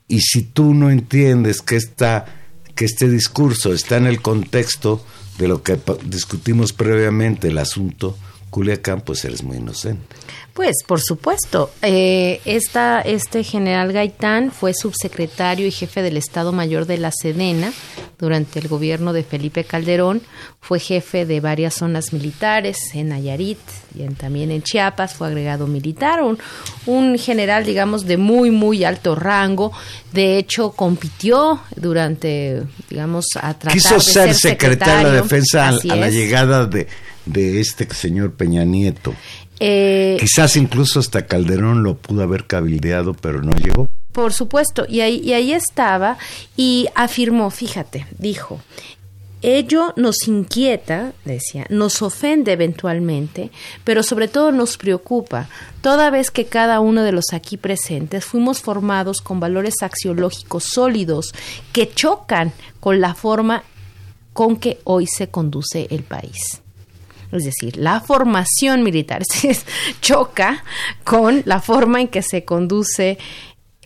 [0.08, 2.26] Y si tú no entiendes que, esta,
[2.74, 5.04] que este discurso está en el contexto
[5.38, 8.16] de lo que discutimos previamente, el asunto
[8.50, 10.14] Culiacán, pues eres muy inocente.
[10.54, 11.70] Pues, por supuesto.
[11.82, 17.72] Eh, esta, este general Gaitán fue subsecretario y jefe del Estado Mayor de la Sedena
[18.20, 20.22] durante el gobierno de Felipe Calderón.
[20.60, 23.58] Fue jefe de varias zonas militares en Nayarit
[23.98, 25.14] y en- también en Chiapas.
[25.14, 26.38] Fue agregado militar, un,
[26.86, 29.72] un general, digamos, de muy, muy alto rango.
[30.12, 35.68] De hecho, compitió durante, digamos, a tratar Quiso de ser ser secretario de defensa a,
[35.70, 36.86] a la llegada de,
[37.26, 39.14] de este señor Peña Nieto.
[39.60, 43.88] Eh, Quizás incluso hasta Calderón lo pudo haber cabildeado, pero no llegó.
[44.12, 46.18] Por supuesto, y ahí, y ahí estaba
[46.56, 48.60] y afirmó, fíjate, dijo,
[49.42, 53.50] ello nos inquieta, decía, nos ofende eventualmente,
[53.84, 55.48] pero sobre todo nos preocupa,
[55.82, 61.34] toda vez que cada uno de los aquí presentes fuimos formados con valores axiológicos sólidos
[61.72, 63.64] que chocan con la forma
[64.32, 66.63] con que hoy se conduce el país.
[67.34, 69.22] Es decir, la formación militar
[70.00, 70.64] choca
[71.02, 73.18] con la forma en que se conduce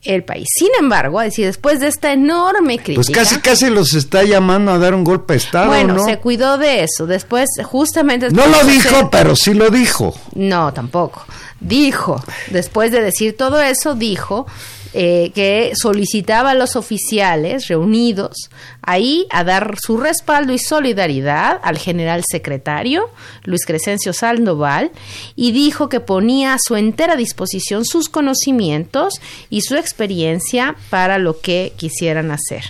[0.04, 0.46] el país.
[0.54, 2.94] Sin embargo, decir, después de esta enorme crítica...
[2.94, 6.58] Pues casi, casi los está llamando a dar un golpe de Estado, Bueno, se cuidó
[6.58, 7.06] de eso.
[7.06, 8.30] Después, justamente...
[8.30, 10.14] No lo dijo, pero sí lo dijo.
[10.34, 11.24] No, tampoco.
[11.60, 14.46] Dijo, después de decir todo eso, dijo
[14.94, 18.50] eh, que solicitaba a los oficiales reunidos
[18.82, 23.10] ahí a dar su respaldo y solidaridad al general secretario
[23.44, 24.90] Luis Crescencio Sandoval
[25.36, 29.14] y dijo que ponía a su entera disposición sus conocimientos
[29.50, 32.64] y su experiencia para lo que quisieran hacer.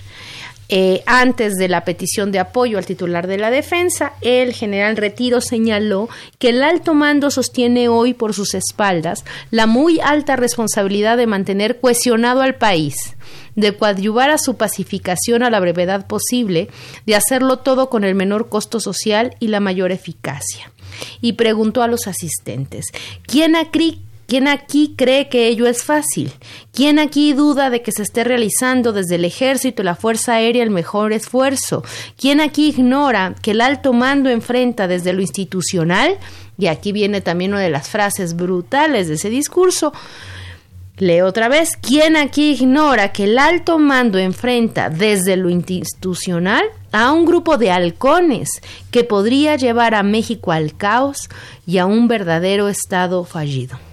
[0.71, 5.41] Eh, antes de la petición de apoyo al titular de la defensa, el general Retiro
[5.41, 11.27] señaló que el alto mando sostiene hoy por sus espaldas la muy alta responsabilidad de
[11.27, 12.97] mantener cohesionado al país,
[13.55, 16.69] de coadyuvar a su pacificación a la brevedad posible,
[17.07, 20.71] de hacerlo todo con el menor costo social y la mayor eficacia.
[21.23, 22.87] Y preguntó a los asistentes,
[23.27, 23.71] ¿quién ha,
[24.29, 26.31] ¿Quién aquí cree que ello es fácil?
[26.71, 30.69] ¿Quién aquí duda de que se esté realizando desde el ejército la Fuerza Aérea el
[30.69, 31.83] mejor esfuerzo?
[32.19, 36.19] ¿Quién aquí ignora que el alto mando enfrenta desde lo institucional?
[36.59, 39.95] Y aquí viene también una de las frases brutales de ese discurso.
[40.99, 47.13] Leo otra vez, ¿quién aquí ignora que el alto mando enfrenta desde lo institucional a
[47.13, 48.51] un grupo de halcones
[48.91, 51.31] que podría llevar a México al caos
[51.67, 53.88] y a un verdadero estado fallido?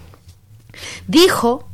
[1.07, 1.67] Dijo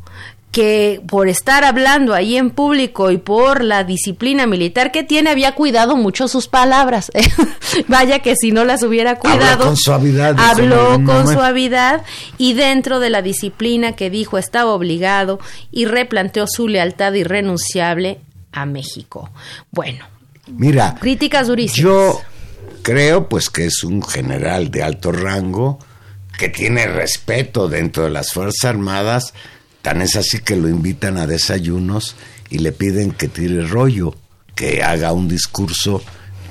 [0.52, 5.56] que por estar hablando ahí en público y por la disciplina militar que tiene, había
[5.56, 7.10] cuidado mucho sus palabras.
[7.88, 9.64] Vaya que si no las hubiera cuidado.
[9.64, 10.36] Habló con suavidad.
[10.38, 12.04] Habló con suavidad
[12.38, 15.40] y dentro de la disciplina que dijo estaba obligado
[15.72, 18.20] y replanteó su lealtad irrenunciable
[18.52, 19.32] a México.
[19.72, 20.06] Bueno.
[20.48, 20.96] Mira.
[21.00, 21.82] Críticas durísimas.
[21.82, 22.22] Yo
[22.82, 25.80] creo pues que es un general de alto rango
[26.42, 29.36] que tiene respeto dentro de las Fuerzas Armadas,
[29.84, 32.16] tan es así que lo invitan a desayunos
[32.50, 34.16] y le piden que tire rollo,
[34.56, 36.02] que haga un discurso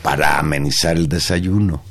[0.00, 1.82] para amenizar el desayuno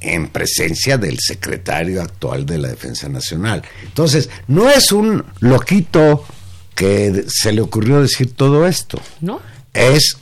[0.00, 3.62] en presencia del secretario actual de la Defensa Nacional.
[3.82, 6.24] Entonces, no es un loquito
[6.74, 9.02] que se le ocurrió decir todo esto.
[9.20, 9.42] No.
[9.74, 10.16] Es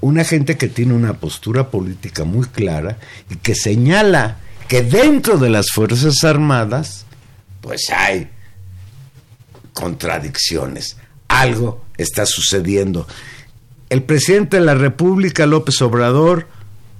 [0.00, 2.98] una gente que tiene una postura política muy clara
[3.30, 7.04] y que señala que dentro de las Fuerzas Armadas,
[7.60, 8.28] pues hay
[9.72, 10.96] contradicciones.
[11.28, 13.06] Algo está sucediendo.
[13.90, 16.48] El presidente de la República, López Obrador,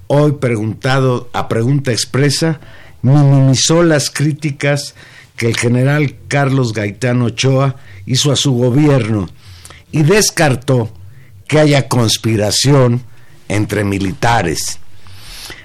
[0.07, 2.61] hoy preguntado a pregunta expresa,
[3.03, 4.95] minimizó las críticas
[5.37, 9.29] que el general Carlos Gaitán Ochoa hizo a su gobierno
[9.91, 10.93] y descartó
[11.49, 13.03] que haya conspiración
[13.49, 14.79] entre militares.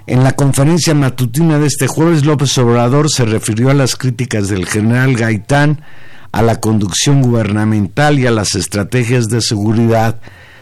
[0.07, 4.65] En la conferencia matutina de este jueves, López Obrador se refirió a las críticas del
[4.65, 5.81] general Gaitán
[6.31, 10.21] a la conducción gubernamental y a las estrategias de seguridad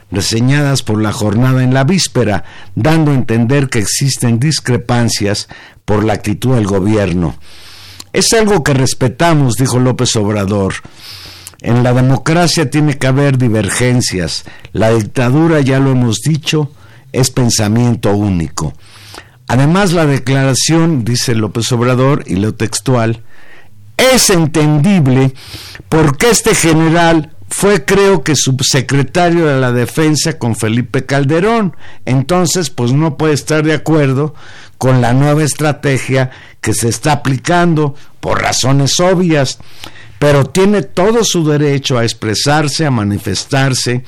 [0.09, 5.47] reseñadas por la jornada en la víspera, dando a entender que existen discrepancias
[5.85, 7.35] por la actitud del gobierno.
[8.13, 10.73] Es algo que respetamos, dijo López Obrador.
[11.61, 14.43] En la democracia tiene que haber divergencias.
[14.73, 16.71] La dictadura, ya lo hemos dicho,
[17.11, 18.73] es pensamiento único.
[19.47, 23.21] Además, la declaración, dice López Obrador, y lo textual,
[23.97, 25.33] es entendible
[25.89, 31.75] porque este general fue creo que subsecretario de la defensa con Felipe Calderón.
[32.05, 34.33] Entonces, pues no puede estar de acuerdo
[34.77, 39.59] con la nueva estrategia que se está aplicando por razones obvias,
[40.19, 44.03] pero tiene todo su derecho a expresarse, a manifestarse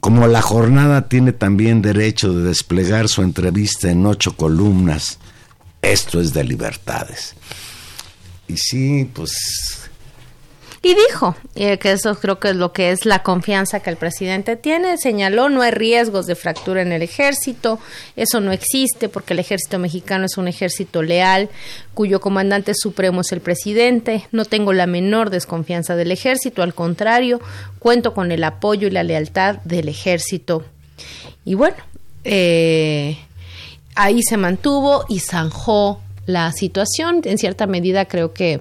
[0.00, 5.18] como la jornada tiene también derecho de desplegar su entrevista en ocho columnas,
[5.82, 7.34] esto es de libertades.
[8.46, 9.87] Y sí, pues
[10.80, 13.96] y dijo eh, que eso creo que es lo que es la confianza que el
[13.96, 14.96] presidente tiene.
[14.96, 17.80] Señaló, no hay riesgos de fractura en el ejército,
[18.14, 21.48] eso no existe porque el ejército mexicano es un ejército leal,
[21.94, 24.28] cuyo comandante supremo es el presidente.
[24.30, 27.40] No tengo la menor desconfianza del ejército, al contrario,
[27.80, 30.64] cuento con el apoyo y la lealtad del ejército.
[31.44, 31.76] Y bueno,
[32.22, 33.18] eh,
[33.96, 37.22] ahí se mantuvo y zanjó la situación.
[37.24, 38.60] En cierta medida creo que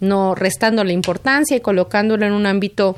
[0.00, 2.96] no restando la importancia y colocándolo en un ámbito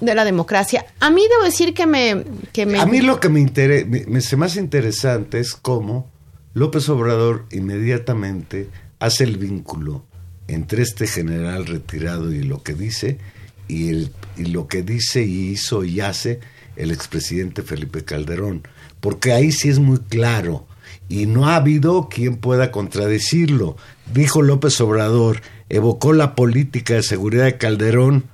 [0.00, 0.86] de la democracia.
[1.00, 2.24] A mí debo decir que me...
[2.52, 2.78] Que me...
[2.78, 6.08] A mí lo que me, interesa, me, hace más interesante es cómo
[6.54, 8.68] López Obrador inmediatamente
[9.00, 10.04] hace el vínculo
[10.46, 13.18] entre este general retirado y lo que dice,
[13.66, 16.40] y, el, y lo que dice y hizo y hace
[16.76, 18.62] el expresidente Felipe Calderón.
[19.00, 20.66] Porque ahí sí es muy claro
[21.08, 23.76] y no ha habido quien pueda contradecirlo.
[24.12, 28.24] Dijo López Obrador, evocó la política de seguridad de Calderón,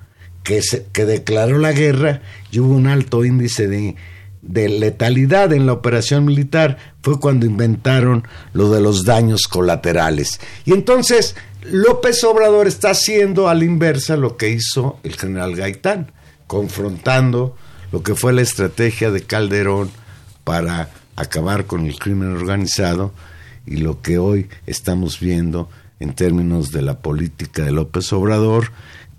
[0.43, 0.61] que,
[1.05, 2.21] declaró la guerra
[2.51, 3.95] y hubo un alto índice de,
[4.43, 6.77] de letalidad en la operación militar.
[7.01, 10.39] Fue cuando inventaron lo de los daños colaterales.
[10.65, 16.11] Y entonces López Obrador está haciendo a la inversa lo que hizo el general Gaitán,
[16.45, 17.55] confrontando
[17.91, 19.89] lo que fue la estrategia de Calderón
[20.43, 23.13] para acabar con el crimen organizado
[23.65, 25.69] y lo que hoy estamos viendo
[25.99, 28.71] en términos de la política de López Obrador,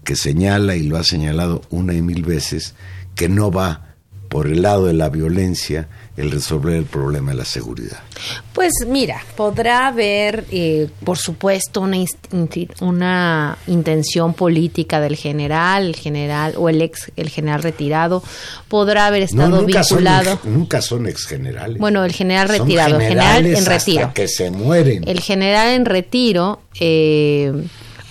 [0.05, 2.75] que señala y lo ha señalado una y mil veces,
[3.15, 3.86] que no va
[4.29, 7.99] por el lado de la violencia el resolver el problema de la seguridad?
[8.53, 11.99] Pues mira, podrá haber, eh, por supuesto, una,
[12.81, 18.23] una intención política del general, el general o el ex, el general retirado,
[18.69, 20.41] podrá haber estado vinculado.
[20.45, 21.79] nunca son ex generales.
[21.79, 24.13] Bueno, el general retirado, el general en retiro.
[24.15, 25.07] que se mueren.
[25.07, 26.61] El general en retiro.
[26.81, 27.53] Eh,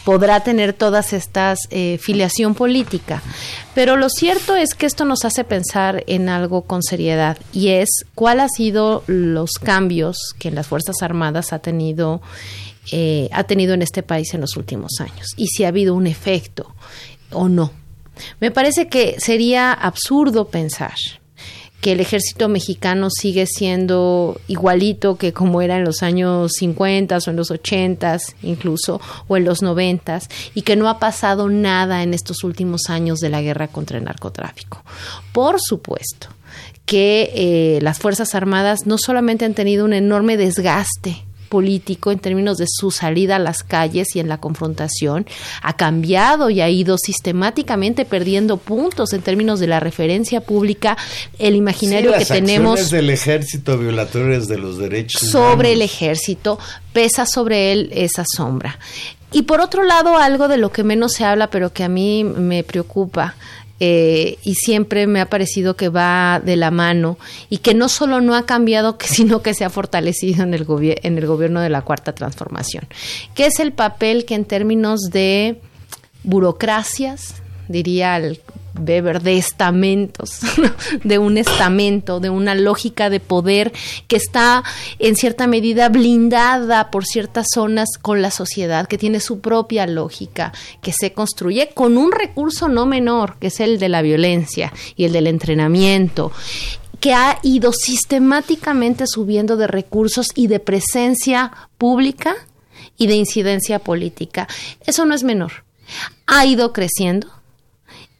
[0.06, 3.22] podrá tener todas estas eh, filiación política.
[3.74, 7.90] Pero lo cierto es que esto nos hace pensar en algo con seriedad y es
[8.14, 12.22] cuál ha sido los cambios que las Fuerzas Armadas ha tenido,
[12.92, 16.08] eh, ha tenido en este país en los últimos años y si ha habido un
[16.08, 16.74] efecto
[17.32, 17.72] o no.
[18.40, 20.94] Me parece que sería absurdo pensar
[21.86, 27.30] que el ejército mexicano sigue siendo igualito que como era en los años 50 o
[27.30, 30.22] en los 80 incluso o en los 90
[30.56, 34.04] y que no ha pasado nada en estos últimos años de la guerra contra el
[34.04, 34.84] narcotráfico.
[35.32, 36.30] Por supuesto
[36.88, 42.58] que eh, las Fuerzas Armadas no solamente han tenido un enorme desgaste político en términos
[42.58, 45.26] de su salida a las calles y en la confrontación
[45.62, 50.98] ha cambiado y ha ido sistemáticamente perdiendo puntos en términos de la referencia pública,
[51.40, 56.60] el imaginario que tenemos del ejército violatorias de los derechos sobre el ejército
[56.94, 58.80] pesa sobre él esa sombra.
[59.32, 62.24] Y por otro lado, algo de lo que menos se habla, pero que a mí
[62.24, 63.36] me preocupa,
[63.80, 67.18] eh, y siempre me ha parecido que va de la mano
[67.50, 70.66] y que no solo no ha cambiado, sino que se ha fortalecido en el,
[71.04, 72.88] en el gobierno de la Cuarta Transformación,
[73.34, 75.60] que es el papel que en términos de
[76.24, 78.40] burocracias, diría el
[78.80, 80.40] Weber, de estamentos,
[81.04, 83.72] de un estamento, de una lógica de poder
[84.08, 84.64] que está
[85.00, 90.54] en cierta medida blindada por ciertas zonas con la sociedad, que tiene su propia lógica,
[90.82, 95.06] que se construye con un recurso no menor, que es el de la violencia y
[95.06, 96.32] el del entrenamiento
[97.00, 102.36] que ha ido sistemáticamente subiendo de recursos y de presencia pública
[102.98, 104.48] y de incidencia política.
[104.86, 105.66] Eso no es menor.
[106.26, 107.28] Ha ido creciendo,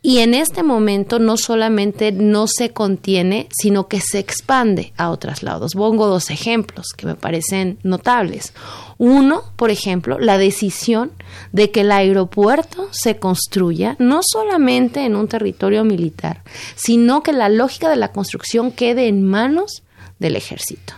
[0.06, 5.42] y en este momento no solamente no se contiene, sino que se expande a otros
[5.42, 5.74] lados.
[5.74, 8.54] Pongo dos ejemplos que me parecen notables.
[9.00, 11.12] Uno, por ejemplo, la decisión
[11.54, 16.44] de que el aeropuerto se construya no solamente en un territorio militar,
[16.76, 19.82] sino que la lógica de la construcción quede en manos
[20.20, 20.94] del ejército.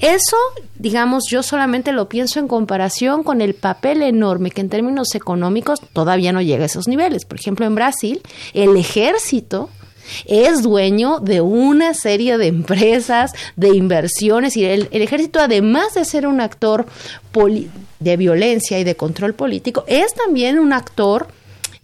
[0.00, 0.36] Eso,
[0.78, 5.80] digamos, yo solamente lo pienso en comparación con el papel enorme que en términos económicos
[5.92, 7.24] todavía no llega a esos niveles.
[7.24, 8.20] Por ejemplo, en Brasil,
[8.52, 9.70] el ejército
[10.26, 16.26] es dueño de una serie de empresas, de inversiones y el, ejército, además de ser
[16.26, 16.86] un actor
[18.00, 21.28] de violencia y de control político, es también un actor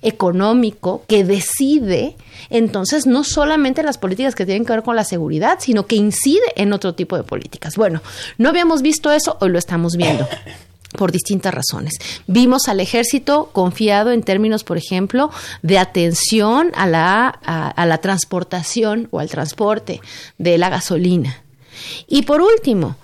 [0.02, 2.16] económico que decide
[2.48, 6.40] entonces no solamente las políticas que tienen que ver con la seguridad, sino que incide
[6.56, 7.76] en otro tipo de políticas.
[7.76, 8.02] Bueno,
[8.38, 10.26] no habíamos visto eso, hoy lo estamos viendo
[10.98, 11.94] por distintas razones.
[12.26, 15.30] Vimos al ejército confiado en términos, por ejemplo,
[15.62, 20.00] de atención a la, a la transportación o al transporte
[20.38, 21.42] de la gasolina.
[22.08, 22.96] Y por último,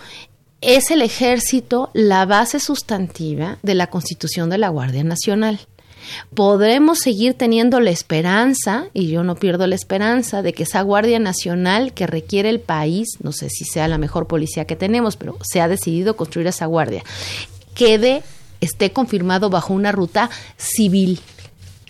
[0.61, 5.61] es el ejército la base sustantiva de la constitución de la Guardia Nacional
[6.35, 11.19] podremos seguir teniendo la esperanza, y yo no pierdo la esperanza, de que esa Guardia
[11.19, 15.39] Nacional que requiere el país, no sé si sea la mejor policía que tenemos, pero
[15.43, 17.05] se ha decidido construir esa Guardia,
[17.75, 18.23] quede,
[18.61, 21.21] esté confirmado bajo una ruta civil.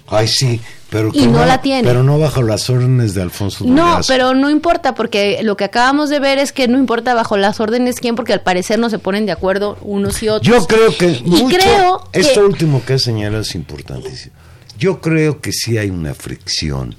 [0.08, 1.86] Ay, sí, pero y no, la tiene.
[1.86, 6.10] Pero no bajo las órdenes de Alfonso No, pero no importa, porque lo que acabamos
[6.10, 8.98] de ver es que no importa bajo las órdenes quién, porque al parecer no se
[8.98, 10.46] ponen de acuerdo unos y otros.
[10.46, 14.34] Yo creo que mucho, creo esto último que has señalado es importantísimo.
[14.78, 16.94] Yo creo que sí hay una fricción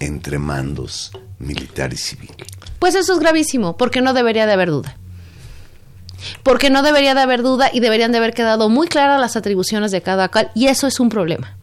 [0.00, 2.30] entre mandos militar y civil.
[2.78, 4.96] Pues eso es gravísimo, porque no debería de haber duda.
[6.42, 9.92] Porque no debería de haber duda y deberían de haber quedado muy claras las atribuciones
[9.92, 11.56] de cada cual, y eso es un problema.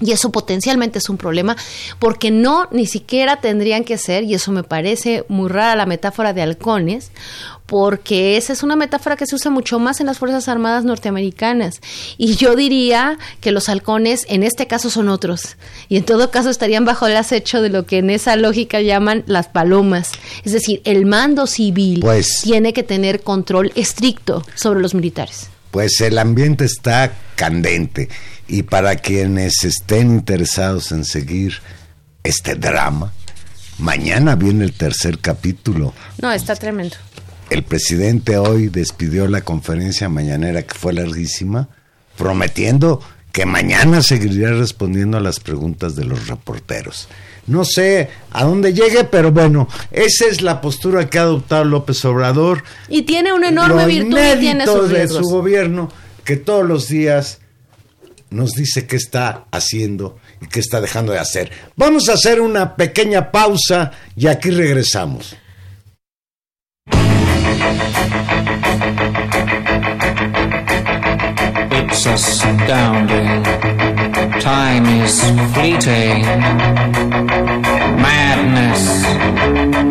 [0.00, 1.56] Y eso potencialmente es un problema
[1.98, 6.32] porque no ni siquiera tendrían que ser, y eso me parece muy rara la metáfora
[6.32, 7.10] de halcones,
[7.66, 11.80] porque esa es una metáfora que se usa mucho más en las Fuerzas Armadas norteamericanas.
[12.18, 15.56] Y yo diría que los halcones en este caso son otros.
[15.88, 19.24] Y en todo caso estarían bajo el acecho de lo que en esa lógica llaman
[19.26, 20.10] las palomas.
[20.44, 25.48] Es decir, el mando civil Pues- tiene que tener control estricto sobre los militares.
[25.70, 28.08] Pues el ambiente está candente
[28.48, 31.54] y para quienes estén interesados en seguir
[32.22, 33.12] este drama,
[33.78, 35.94] mañana viene el tercer capítulo.
[36.20, 36.96] No, está tremendo.
[37.50, 41.68] El presidente hoy despidió la conferencia mañanera que fue larguísima,
[42.16, 43.00] prometiendo
[43.32, 47.08] que mañana seguiría respondiendo a las preguntas de los reporteros.
[47.46, 52.04] No sé a dónde llegue, pero bueno, esa es la postura que ha adoptado López
[52.04, 52.62] Obrador.
[52.88, 55.90] Y tiene una enorme Lo virtud y tiene de su gobierno
[56.24, 57.40] que todos los días
[58.34, 61.50] nos dice qué está haciendo y qué está dejando de hacer.
[61.76, 65.36] Vamos a hacer una pequeña pausa y aquí regresamos.
[71.96, 73.42] It's astounding.
[74.40, 75.20] Time is
[75.54, 76.22] fleeting.
[78.02, 78.84] Madness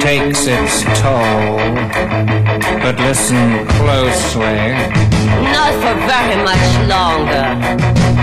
[0.03, 1.57] takes its toll.
[2.83, 4.59] But listen closely.
[5.55, 8.22] Not for very much longer.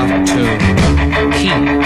[0.00, 1.79] To keep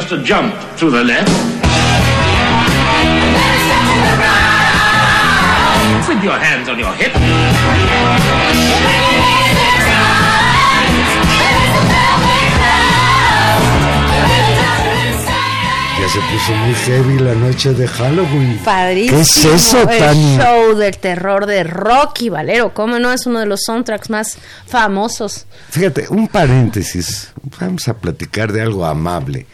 [0.00, 1.28] just a jump to the left.
[6.08, 7.16] With your hands on your hips.
[16.00, 18.58] Ya se puso muy heavy la noche de Halloween.
[18.64, 19.18] Padrísimo.
[19.18, 20.42] ¿Qué es eso, el Tania?
[20.42, 22.72] show del terror de Rocky Valero.
[22.72, 23.12] ¿Cómo no?
[23.12, 25.46] Es uno de los soundtracks más famosos.
[25.68, 27.32] Fíjate, un paréntesis.
[27.60, 29.46] Vamos a platicar de algo amable.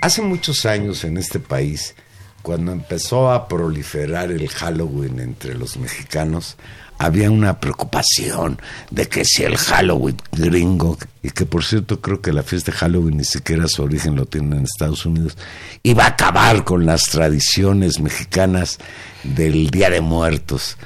[0.00, 1.94] Hace muchos años en este país,
[2.42, 6.56] cuando empezó a proliferar el Halloween entre los mexicanos,
[6.98, 12.32] había una preocupación de que si el Halloween gringo, y que por cierto creo que
[12.32, 15.36] la fiesta de Halloween ni siquiera su origen lo tiene en Estados Unidos,
[15.82, 18.78] iba a acabar con las tradiciones mexicanas
[19.24, 20.76] del Día de Muertos.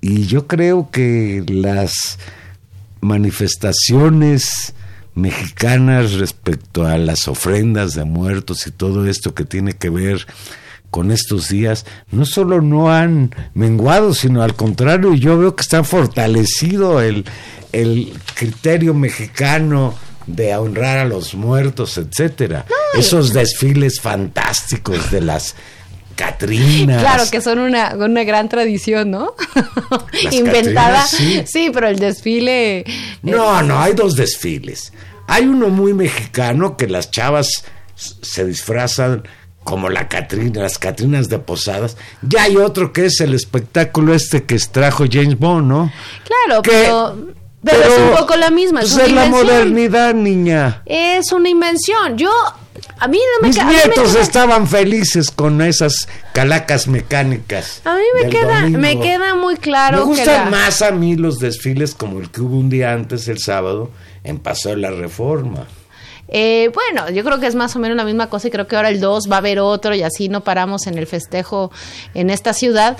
[0.00, 2.18] Y yo creo que las
[3.00, 4.74] manifestaciones
[5.14, 10.26] mexicanas respecto a las ofrendas de muertos y todo esto que tiene que ver
[10.90, 15.82] con estos días, no solo no han menguado, sino al contrario, yo veo que está
[15.82, 17.24] fortalecido el,
[17.72, 19.94] el criterio mexicano
[20.26, 22.64] de honrar a los muertos, etcétera.
[22.96, 25.56] Esos desfiles fantásticos de las
[26.14, 27.00] Catrinas.
[27.00, 29.34] Claro que son una, una gran tradición, ¿no?
[30.30, 31.02] Inventada.
[31.02, 31.42] Catrinas, sí.
[31.46, 32.84] sí, pero el desfile.
[33.22, 34.92] No, no, hay dos desfiles.
[35.26, 37.64] Hay uno muy mexicano que las chavas
[37.96, 39.22] se disfrazan
[39.62, 41.96] como la Catrina, las Catrinas de Posadas.
[42.22, 45.92] Ya hay otro que es el espectáculo este que extrajo James Bond, ¿no?
[46.24, 47.16] Claro, Que- pero,
[47.64, 48.80] pero, es un poco la misma.
[48.80, 50.82] Pues es una es la modernidad, niña.
[50.84, 52.18] Es una invención.
[52.18, 52.30] Yo.
[52.98, 57.80] A mí no me Mis me nietos estaban felices con esas calacas mecánicas.
[57.84, 58.78] A mí me queda, domingo.
[58.78, 62.30] me queda muy claro Me que gustan la- más a mí los desfiles como el
[62.30, 63.90] que hubo un día antes, el sábado,
[64.22, 65.66] en Paso de la Reforma.
[66.28, 68.76] Eh, bueno, yo creo que es más o menos la misma cosa y creo que
[68.76, 71.70] ahora el 2 va a haber otro y así no paramos en el festejo
[72.14, 72.96] en esta ciudad.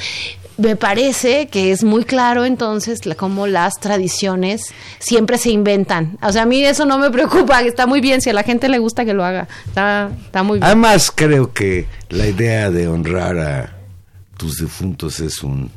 [0.57, 6.17] Me parece que es muy claro entonces la- cómo las tradiciones siempre se inventan.
[6.23, 8.69] O sea, a mí eso no me preocupa, está muy bien, si a la gente
[8.69, 10.65] le gusta que lo haga, está, está muy bien.
[10.67, 13.77] Además, creo que la idea de honrar a
[14.37, 15.71] tus difuntos es un,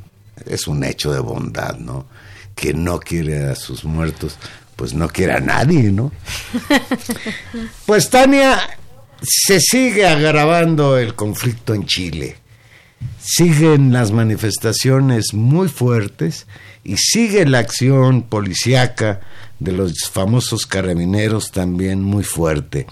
[0.46, 2.06] es un hecho de bondad, ¿no?
[2.54, 4.38] Quien no quiere a sus muertos,
[4.76, 6.12] pues no quiere a nadie, ¿no?
[7.86, 8.60] Pues Tania,
[9.22, 12.36] se sigue agravando el conflicto en Chile.
[13.20, 16.48] Siguen las manifestaciones muy fuertes
[16.84, 19.22] y sigue la acción policíaca
[19.60, 22.88] de los famosos carabineros también muy fuerte.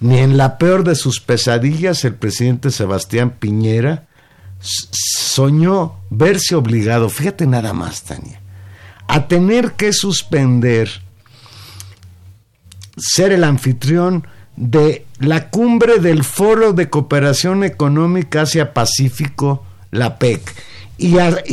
[0.00, 4.06] Ni en la peor de sus pesadillas el presidente Sebastián Piñera
[4.60, 8.40] soñó verse obligado, fíjate nada más, Tania,
[9.06, 10.90] a tener que suspender
[12.96, 14.26] ser el anfitrión
[14.60, 20.54] de la cumbre del Foro de Cooperación Económica Asia-Pacífico, la PEC.
[20.98, 21.12] Y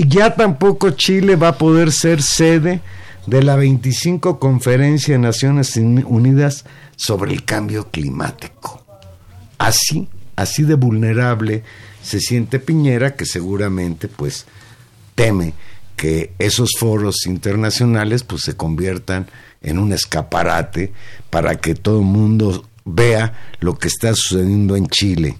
[0.09, 2.81] ya, tampoco Chile va a poder ser sede
[3.25, 6.65] de la 25 Conferencia de Naciones Unidas
[6.97, 8.85] sobre el Cambio Climático.
[9.57, 11.63] Así, así de vulnerable
[12.03, 14.45] se siente Piñera, que seguramente pues
[15.15, 15.53] teme
[15.95, 19.27] que esos foros internacionales pues se conviertan
[19.61, 20.91] en un escaparate
[21.29, 25.37] para que todo el mundo vea lo que está sucediendo en Chile.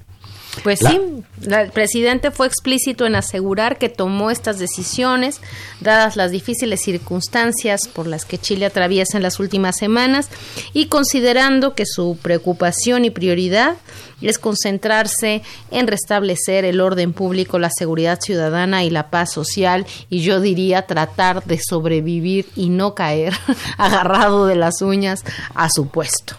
[0.64, 1.00] Pues La- sí,
[1.42, 5.40] la- el presidente fue explícito en asegurar que tomó estas decisiones,
[5.82, 10.30] dadas las difíciles circunstancias por las que Chile atraviesa en las últimas semanas,
[10.74, 13.76] y considerando que su preocupación y prioridad
[14.20, 20.22] es concentrarse en restablecer el orden público, la seguridad ciudadana y la paz social, y
[20.22, 23.34] yo diría tratar de sobrevivir y no caer
[23.78, 25.24] agarrado de las uñas
[25.54, 26.36] a su puesto.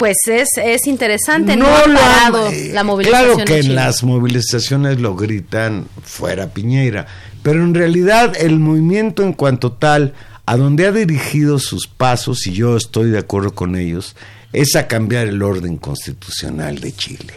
[0.00, 3.34] Pues es, es interesante, no, ha lo han- parado eh, la movilización.
[3.34, 3.74] Claro que en en Chile.
[3.74, 7.06] las movilizaciones lo gritan fuera Piñera,
[7.42, 10.14] pero en realidad el movimiento en cuanto tal,
[10.46, 14.16] a donde ha dirigido sus pasos, y yo estoy de acuerdo con ellos,
[14.54, 17.34] es a cambiar el orden constitucional de Chile.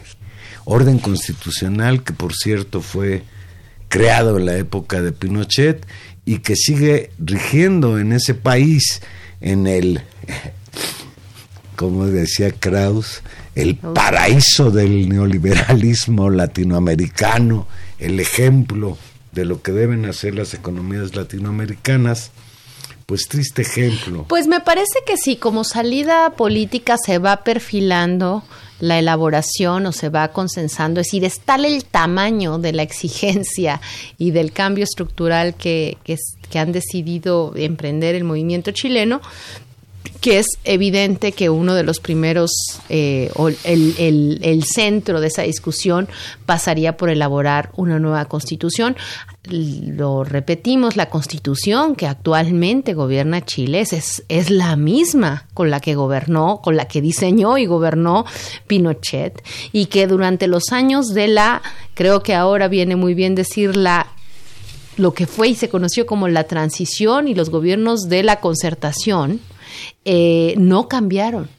[0.65, 3.23] Orden constitucional que por cierto fue
[3.89, 5.85] creado en la época de Pinochet
[6.25, 9.01] y que sigue rigiendo en ese país,
[9.41, 10.01] en el
[11.75, 13.21] como decía Kraus,
[13.55, 17.67] el paraíso del neoliberalismo latinoamericano,
[17.99, 18.97] el ejemplo
[19.31, 22.31] de lo que deben hacer las economías latinoamericanas,
[23.05, 24.25] pues triste ejemplo.
[24.29, 28.43] Pues me parece que sí, como salida política se va perfilando
[28.79, 33.81] la elaboración o se va consensando, es decir, es tal el tamaño de la exigencia
[34.17, 39.21] y del cambio estructural que, que han decidido emprender el movimiento chileno,
[40.21, 42.51] que es evidente que uno de los primeros,
[42.89, 46.07] eh, o el, el- el centro de esa discusión
[46.45, 48.95] pasaría por elaborar una nueva constitución.
[49.49, 55.95] Lo repetimos, la constitución que actualmente gobierna Chile es- es, la misma con la que
[55.95, 58.25] gobernó, con la que diseñó y gobernó
[58.67, 59.43] Pinochet,
[59.73, 61.61] y que durante los años de la,
[61.93, 64.07] creo que ahora viene muy bien decir la
[64.95, 69.39] lo que fue y se conoció como la transición y los gobiernos de la concertación
[70.05, 71.49] eh, no cambiaron.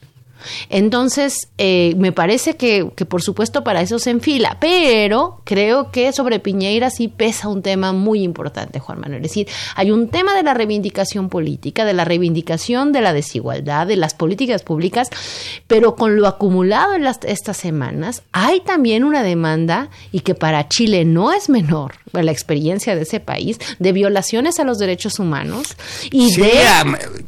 [0.69, 6.13] Entonces, eh, me parece que, que por supuesto para eso se enfila, pero creo que
[6.13, 9.25] sobre Piñeira sí pesa un tema muy importante, Juan Manuel.
[9.25, 13.87] Es decir, hay un tema de la reivindicación política, de la reivindicación de la desigualdad,
[13.87, 15.09] de las políticas públicas,
[15.67, 20.69] pero con lo acumulado en las, estas semanas, hay también una demanda, y que para
[20.69, 25.77] Chile no es menor, la experiencia de ese país, de violaciones a los derechos humanos
[26.11, 26.53] y Sí, de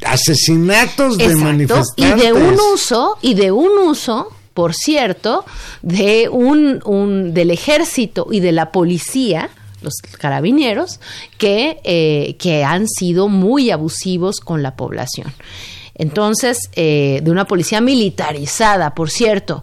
[0.04, 1.92] asesinatos de Exacto, manifestantes.
[1.96, 5.44] y de un uso y de un uso por cierto
[5.82, 9.50] de un, un del ejército y de la policía
[9.82, 11.00] los carabineros
[11.38, 15.32] que eh, que han sido muy abusivos con la población
[15.94, 19.62] entonces eh, de una policía militarizada por cierto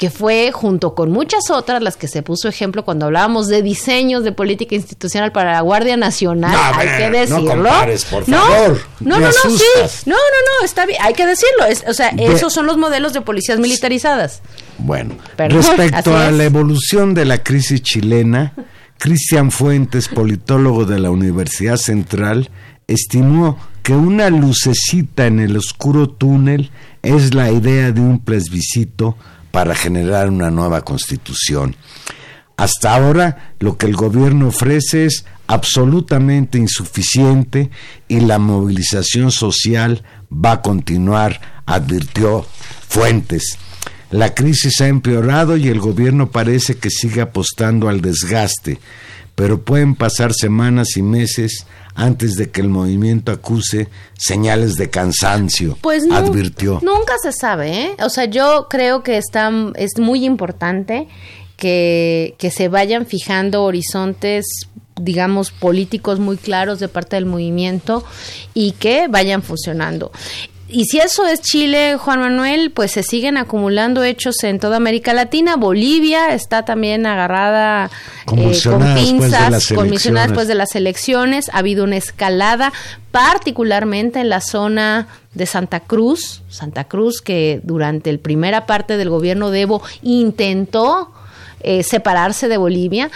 [0.00, 4.24] que fue junto con muchas otras las que se puso ejemplo cuando hablábamos de diseños
[4.24, 7.44] de política institucional para la Guardia Nacional, No, hay que no decirlo.
[7.50, 9.62] compares, por No, favor, No, me no, no, sí.
[10.06, 10.16] No, no,
[10.60, 11.66] no, está bien, hay que decirlo.
[11.68, 14.40] Es- o sea, De- esos son los modelos de policías militarizadas.
[14.78, 16.34] Bueno, Perdón, respecto a es.
[16.34, 18.54] la evolución de la crisis chilena,
[18.96, 22.48] Cristian Fuentes, politólogo de la Universidad Central,
[22.86, 26.70] estimó que una lucecita en el oscuro túnel
[27.02, 29.16] es la idea de un plebiscito
[29.50, 31.76] para generar una nueva constitución.
[32.56, 37.70] Hasta ahora lo que el gobierno ofrece es absolutamente insuficiente
[38.06, 42.46] y la movilización social va a continuar, advirtió
[42.88, 43.56] Fuentes.
[44.10, 48.78] La crisis ha empeorado y el gobierno parece que sigue apostando al desgaste,
[49.34, 55.76] pero pueden pasar semanas y meses antes de que el movimiento acuse señales de cansancio,
[55.80, 56.80] Pues nu- advirtió.
[56.82, 57.96] Nunca se sabe, ¿eh?
[58.04, 61.08] O sea, yo creo que está, es muy importante
[61.56, 64.44] que, que se vayan fijando horizontes
[65.02, 68.04] digamos políticos muy claros de parte del movimiento
[68.52, 70.12] y que vayan funcionando.
[70.72, 75.12] Y si eso es Chile, Juan Manuel, pues se siguen acumulando hechos en toda América
[75.12, 75.56] Latina.
[75.56, 80.28] Bolivia está también agarrada eh, con de pinzas, convulsionada elecciones.
[80.28, 81.48] después de las elecciones.
[81.52, 82.72] Ha habido una escalada,
[83.10, 86.42] particularmente en la zona de Santa Cruz.
[86.48, 91.12] Santa Cruz, que durante la primera parte del gobierno de Evo intentó
[91.60, 93.10] eh, separarse de Bolivia.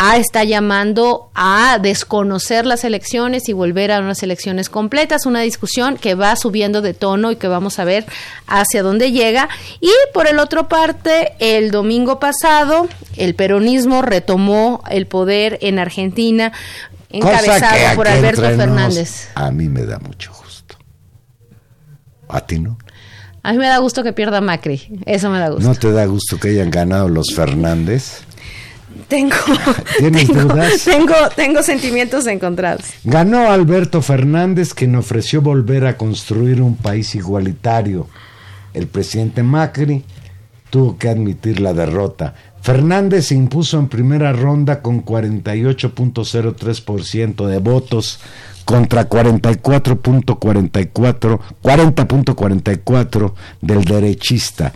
[0.00, 5.96] A está llamando a desconocer las elecciones y volver a unas elecciones completas, una discusión
[5.96, 8.06] que va subiendo de tono y que vamos a ver
[8.46, 9.48] hacia dónde llega.
[9.80, 12.86] Y por el otro parte, el domingo pasado,
[13.16, 16.52] el peronismo retomó el poder en Argentina,
[17.10, 19.30] encabezado por Alberto Fernández.
[19.34, 20.76] A mí me da mucho gusto.
[22.28, 22.78] ¿A ti no?
[23.42, 25.66] A mí me da gusto que pierda Macri, eso me da gusto.
[25.66, 28.27] ¿No te da gusto que hayan ganado los Fernández?
[29.06, 29.36] Tengo,
[29.98, 30.84] ¿Tienes tengo, dudas?
[30.84, 32.84] tengo, tengo sentimientos encontrados.
[33.04, 38.08] Ganó Alberto Fernández, quien ofreció volver a construir un país igualitario.
[38.74, 40.04] El presidente Macri
[40.70, 42.34] tuvo que admitir la derrota.
[42.60, 48.18] Fernández se impuso en primera ronda con 48.03% de votos
[48.68, 54.74] contra 44.44 40.44 del derechista.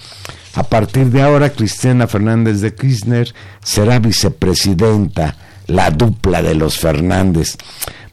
[0.55, 5.37] A partir de ahora, Cristina Fernández de Kirchner será vicepresidenta,
[5.67, 7.59] la dupla de los Fernández.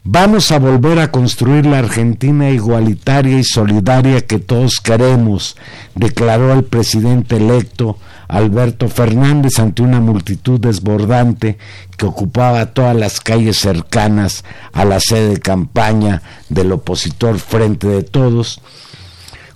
[0.04, 5.56] Vamos a volver a construir la Argentina igualitaria y solidaria que todos queremos,
[5.94, 7.96] declaró el presidente electo
[8.30, 11.58] Alberto Fernández ante una multitud desbordante
[11.96, 18.04] que ocupaba todas las calles cercanas a la sede de campaña del opositor Frente de
[18.04, 18.60] Todos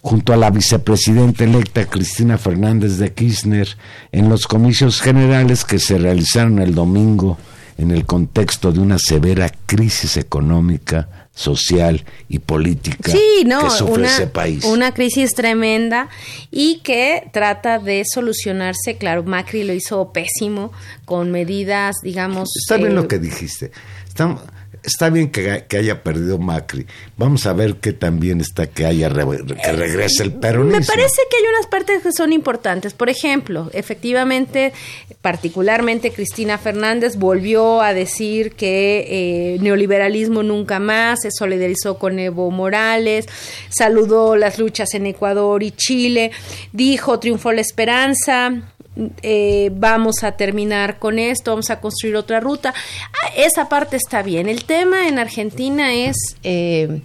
[0.03, 3.69] junto a la vicepresidenta electa Cristina Fernández de Kirchner
[4.11, 7.39] en los comicios generales que se realizaron el domingo
[7.79, 13.95] en el contexto de una severa crisis económica, social y política Sí, no, que sufre
[13.95, 14.65] una, ese país.
[14.65, 16.09] una crisis tremenda
[16.51, 18.97] y que trata de solucionarse.
[18.99, 20.73] Claro, Macri lo hizo pésimo
[21.05, 22.49] con medidas, digamos.
[22.63, 23.73] Está bien eh, lo que dijiste.
[24.07, 24.39] Está,
[24.85, 26.87] está bien que, que haya perdido Macri.
[27.17, 30.79] Vamos a ver qué también está que haya re- que regrese el peronismo.
[30.81, 32.93] Me parece que hay unas partes que son importantes.
[32.93, 34.73] Por ejemplo, efectivamente,
[35.21, 42.51] particularmente Cristina Fernández volvió a decir que eh, neoliberalismo nunca más, se solidarizó con Evo
[42.51, 43.27] Morales,
[43.71, 46.31] saludó las luchas en Ecuador y Chile,
[46.73, 48.74] dijo triunfó la esperanza.
[49.23, 52.73] Eh, vamos a terminar con esto, vamos a construir otra ruta.
[53.13, 54.49] Ah, esa parte está bien.
[54.49, 57.01] El tema en Argentina es eh,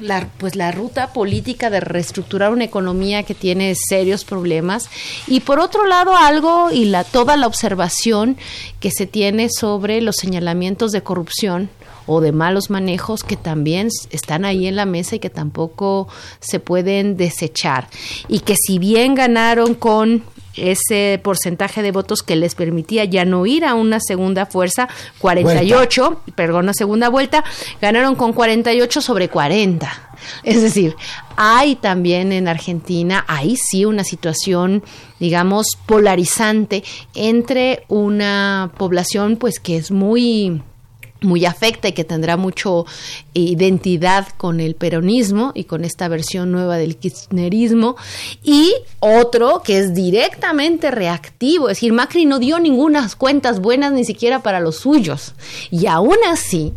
[0.00, 4.88] la, pues la ruta política de reestructurar una economía que tiene serios problemas
[5.26, 8.36] y por otro lado algo y la toda la observación
[8.78, 11.70] que se tiene sobre los señalamientos de corrupción
[12.06, 16.08] o de malos manejos que también están ahí en la mesa y que tampoco
[16.40, 17.88] se pueden desechar
[18.28, 20.24] y que si bien ganaron con
[20.56, 24.88] ese porcentaje de votos que les permitía ya no ir a una segunda fuerza
[25.18, 27.44] 48 perdón, una segunda vuelta,
[27.80, 29.90] ganaron con 48 sobre 40.
[30.42, 30.96] Es decir,
[31.36, 34.82] hay también en Argentina, ahí sí una situación,
[35.18, 36.82] digamos, polarizante
[37.14, 40.62] entre una población pues que es muy
[41.22, 42.86] muy afecta y que tendrá mucho
[43.34, 47.96] identidad con el peronismo y con esta versión nueva del kirchnerismo.
[48.42, 54.04] Y otro que es directamente reactivo, es decir, Macri no dio ninguna cuentas buenas ni
[54.04, 55.34] siquiera para los suyos.
[55.70, 56.72] Y aún así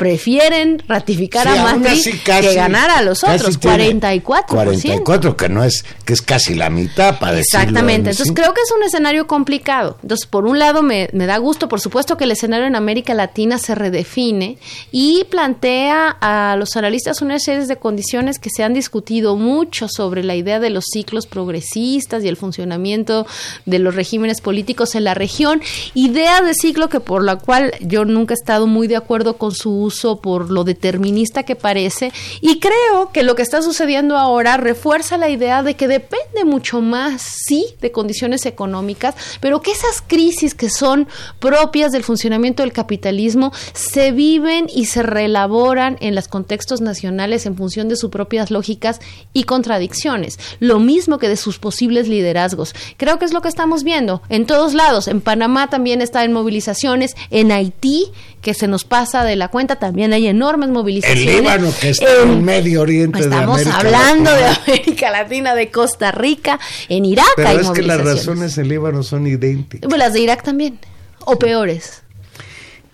[0.00, 4.46] prefieren ratificar Sí, a Macri casi- que ganar a los otros, tiene 44%.
[4.46, 8.54] 44, que no es, que es casi la mitad para decirlo Exactamente, en entonces creo
[8.54, 9.98] que es un escenario complicado.
[10.02, 13.12] Entonces, por un lado me, me da gusto, por supuesto que el escenario en América
[13.12, 14.56] Latina se redefine
[14.90, 20.24] y plantea a los analistas una serie de condiciones que se han discutido mucho sobre
[20.24, 23.26] la idea de los ciclos progresistas y el funcionamiento
[23.66, 25.60] de los regímenes políticos en la región,
[25.92, 29.52] idea de ciclo que por la cual yo nunca he estado muy de acuerdo con
[29.52, 29.89] su
[30.20, 35.28] por lo determinista que parece y creo que lo que está sucediendo ahora refuerza la
[35.28, 40.70] idea de que depende mucho más, sí, de condiciones económicas, pero que esas crisis que
[40.70, 47.46] son propias del funcionamiento del capitalismo se viven y se reelaboran en los contextos nacionales
[47.46, 49.00] en función de sus propias lógicas
[49.32, 52.74] y contradicciones, lo mismo que de sus posibles liderazgos.
[52.96, 55.08] Creo que es lo que estamos viendo en todos lados.
[55.08, 59.76] En Panamá también está en movilizaciones, en Haití, que se nos pasa de la cuenta,
[59.80, 61.40] también hay enormes El movilizaciones.
[61.40, 64.60] Líbano, que está en el Medio Oriente de Estamos América hablando Latina.
[64.64, 68.68] de América Latina, de Costa Rica, en Irak hay Pero es que las razones en
[68.68, 69.88] Líbano son idénticas.
[69.88, 70.78] Pues las de Irak también,
[71.24, 72.02] o peores.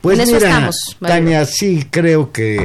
[0.01, 1.17] Pues En eso mira, estamos, Mario.
[1.17, 2.65] Tania, sí creo que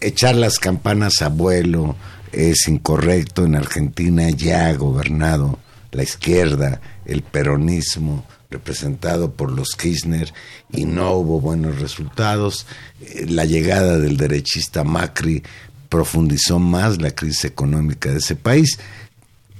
[0.00, 1.96] echar las campanas a vuelo
[2.32, 3.44] es incorrecto.
[3.44, 5.58] En Argentina ya ha gobernado
[5.90, 10.32] la izquierda, el peronismo, representado por los Kirchner,
[10.72, 12.66] y no hubo buenos resultados.
[13.00, 15.42] Eh, La llegada del derechista Macri
[15.88, 18.78] profundizó más la crisis económica de ese país.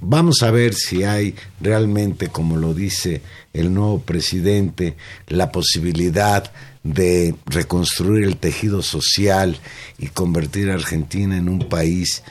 [0.01, 3.23] vamos a ver si hay realmente, como lo dice
[3.55, 4.95] el nuevo presidente,
[5.27, 9.59] la posibilidad de reconstruir el tejido social
[9.99, 12.23] y convertir a Argentina en un país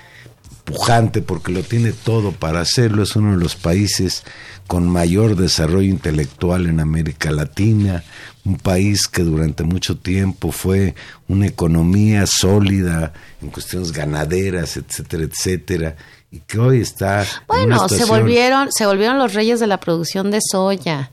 [0.65, 3.03] pujante porque lo tiene todo para hacerlo.
[3.03, 4.23] Es uno de los países
[4.67, 8.03] con mayor desarrollo intelectual en América Latina,
[8.43, 10.95] un país que durante mucho tiempo fue
[11.27, 15.95] una economía sólida en cuestiones ganaderas, etcétera, etcétera,
[16.31, 19.67] y que hoy está en una Bueno, se situación- volvieron, se volvieron los reyes de
[19.67, 21.11] la producción de soya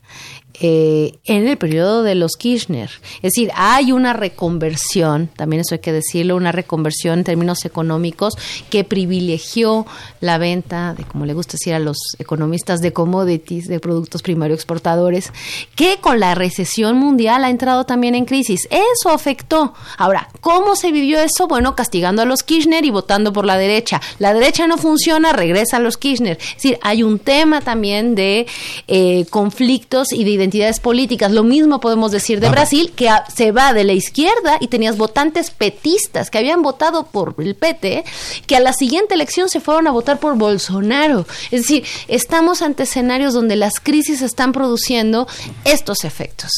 [0.59, 2.89] eh, en el periodo de los Kirchner.
[3.17, 8.35] Es decir, hay una reconversión, también eso hay que decirlo, una reconversión en términos económicos
[8.69, 9.85] que privilegió
[10.19, 14.57] la venta de, como le gusta decir a los economistas, de commodities, de productos primarios
[14.57, 15.31] exportadores,
[15.75, 18.67] que con la recesión mundial ha entrado también en crisis.
[18.69, 19.73] Eso afectó.
[19.97, 21.47] Ahora, ¿cómo se vivió eso?
[21.47, 24.01] Bueno, castigando a los Kirchner y votando por la derecha.
[24.19, 26.37] La derecha no funciona, regresa a los Kirchner.
[26.39, 28.45] Es decir, hay un tema también de
[28.87, 31.31] eh, conflictos y de identidades políticas.
[31.31, 32.49] Lo mismo podemos decir de.
[32.49, 37.05] Brasil, que a- se va de la izquierda y tenías votantes petistas que habían votado
[37.07, 38.03] por el PT,
[38.45, 41.25] que a la siguiente elección se fueron a votar por Bolsonaro.
[41.51, 45.27] Es decir, estamos ante escenarios donde las crisis están produciendo
[45.65, 46.51] estos efectos.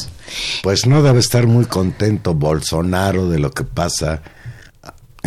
[0.62, 4.22] Pues no debe estar muy contento Bolsonaro de lo que pasa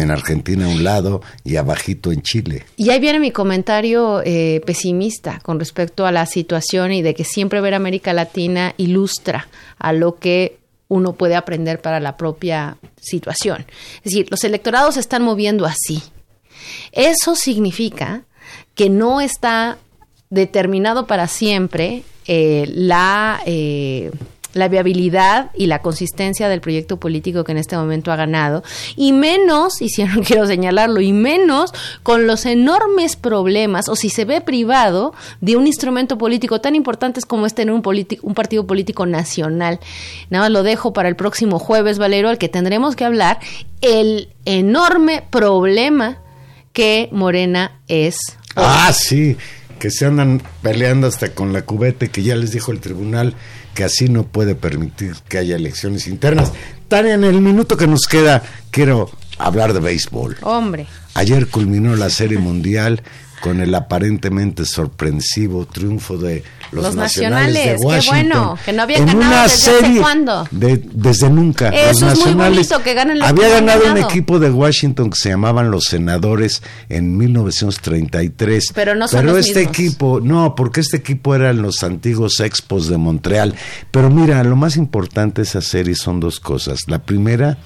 [0.02, 2.66] en Argentina a un lado y abajito en Chile.
[2.78, 7.24] Y ahí viene mi comentario eh, pesimista con respecto a la situación y de que
[7.24, 9.48] siempre ver América Latina ilustra
[9.78, 13.66] a lo que uno puede aprender para la propia situación.
[13.98, 16.02] Es decir, los electorados se están moviendo así.
[16.92, 18.24] Eso significa
[18.76, 19.78] que no está
[20.30, 24.12] determinado para siempre eh, la, eh,
[24.54, 28.64] la viabilidad y la consistencia del proyecto político que en este momento ha ganado,
[28.96, 31.74] y menos, y si no quiero señalarlo, y menos
[32.04, 37.22] con los enormes problemas, o si se ve privado de un instrumento político tan importante
[37.28, 37.84] como es tener un,
[38.22, 39.80] un partido político nacional.
[40.30, 43.40] Nada más lo dejo para el próximo jueves, Valero, al que tendremos que hablar
[43.82, 46.20] el enorme problema
[46.74, 48.18] que Morena es.
[48.56, 49.38] Ah, sí,
[49.80, 53.36] que se andan peleando hasta con la cubeta y que ya les dijo el tribunal
[53.80, 56.52] que así no puede permitir que haya elecciones internas.
[56.90, 60.36] Tania, en el minuto que nos queda, quiero hablar de béisbol.
[60.42, 60.86] Hombre.
[61.14, 63.02] Ayer culminó la Serie Mundial
[63.42, 68.82] con el aparentemente sorpresivo triunfo de los, Los nacionales, nacionales, de qué bueno, que no
[68.84, 70.48] habían en ganado una desde hace serie cuándo.
[70.52, 71.70] de- desde nunca.
[71.70, 74.52] Eso los es muy nacionales bonito, que ganen los Había que ganado un equipo de
[74.52, 78.72] Washington que se llamaban los Senadores en 1933.
[78.74, 79.78] Pero no son Pero los este mismos.
[79.80, 83.56] equipo, no, porque este equipo eran los antiguos Expos de Montreal.
[83.92, 86.80] Pero mira, lo más importante de esa serie son dos cosas.
[86.88, 87.58] La primera,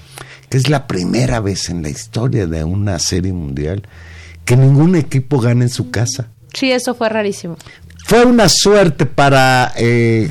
[0.48, 3.82] que es la primera vez en la historia de una serie mundial
[4.44, 6.28] que ningún equipo gana en su casa.
[6.52, 7.56] Sí, eso fue rarísimo.
[8.06, 10.30] Fue una suerte para eh,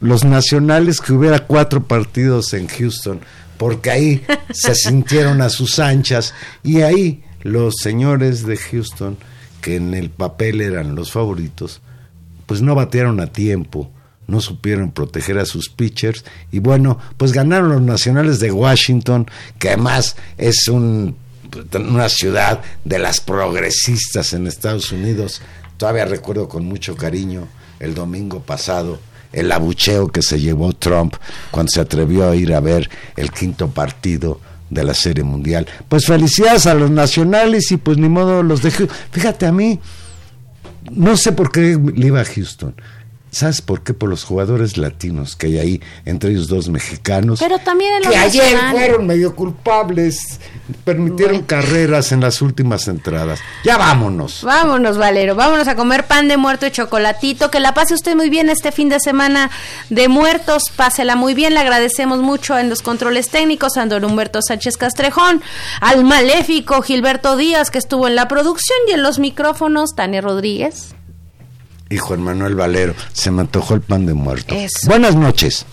[0.00, 3.20] los nacionales que hubiera cuatro partidos en Houston,
[3.56, 9.16] porque ahí se sintieron a sus anchas y ahí los señores de Houston,
[9.60, 11.80] que en el papel eran los favoritos,
[12.46, 13.90] pues no batearon a tiempo,
[14.26, 19.26] no supieron proteger a sus pitchers y bueno, pues ganaron los nacionales de Washington,
[19.58, 21.16] que además es un,
[21.74, 25.42] una ciudad de las progresistas en Estados Unidos.
[25.76, 27.48] Todavía recuerdo con mucho cariño
[27.80, 28.98] el domingo pasado
[29.34, 31.16] el abucheo que se llevó Trump
[31.50, 34.40] cuando se atrevió a ir a ver el quinto partido
[34.70, 35.66] de la Serie Mundial.
[35.88, 38.96] Pues felicidades a los nacionales y pues ni modo los de Houston.
[39.10, 39.80] Fíjate a mí,
[40.90, 42.74] no sé por qué le iba a Houston.
[43.34, 43.94] ¿Sabes por qué?
[43.94, 47.40] Por los jugadores latinos que hay ahí, entre ellos dos mexicanos.
[47.40, 48.76] Pero también en que ayer nacional.
[48.76, 50.38] fueron medio culpables,
[50.84, 53.40] permitieron carreras en las últimas entradas.
[53.64, 54.44] Ya vámonos.
[54.44, 57.50] Vámonos, Valero, vámonos a comer pan de muerto y chocolatito.
[57.50, 59.50] Que la pase usted muy bien este fin de semana
[59.90, 60.70] de muertos.
[60.70, 61.54] Pásela muy bien.
[61.54, 65.42] Le agradecemos mucho en los controles técnicos a don Humberto Sánchez Castrejón,
[65.80, 70.94] al maléfico Gilberto Díaz, que estuvo en la producción, y en los micrófonos, Tania Rodríguez.
[71.94, 74.52] Y Juan Manuel Valero, se me antojó el pan de muerto.
[74.52, 74.88] Eso.
[74.88, 75.64] Buenas noches.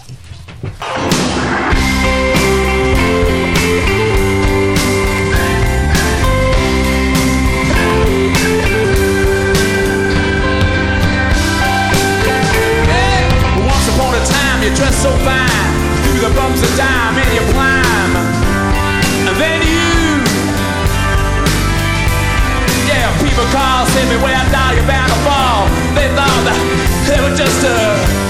[13.66, 17.42] Once upon a time, you dressed so fine, through the bumps of dime and you
[17.52, 18.16] climb.
[19.26, 20.22] And then you,
[22.86, 25.41] yeah, people call, say me where I die, you're bound to fall.
[27.42, 28.21] Manchester.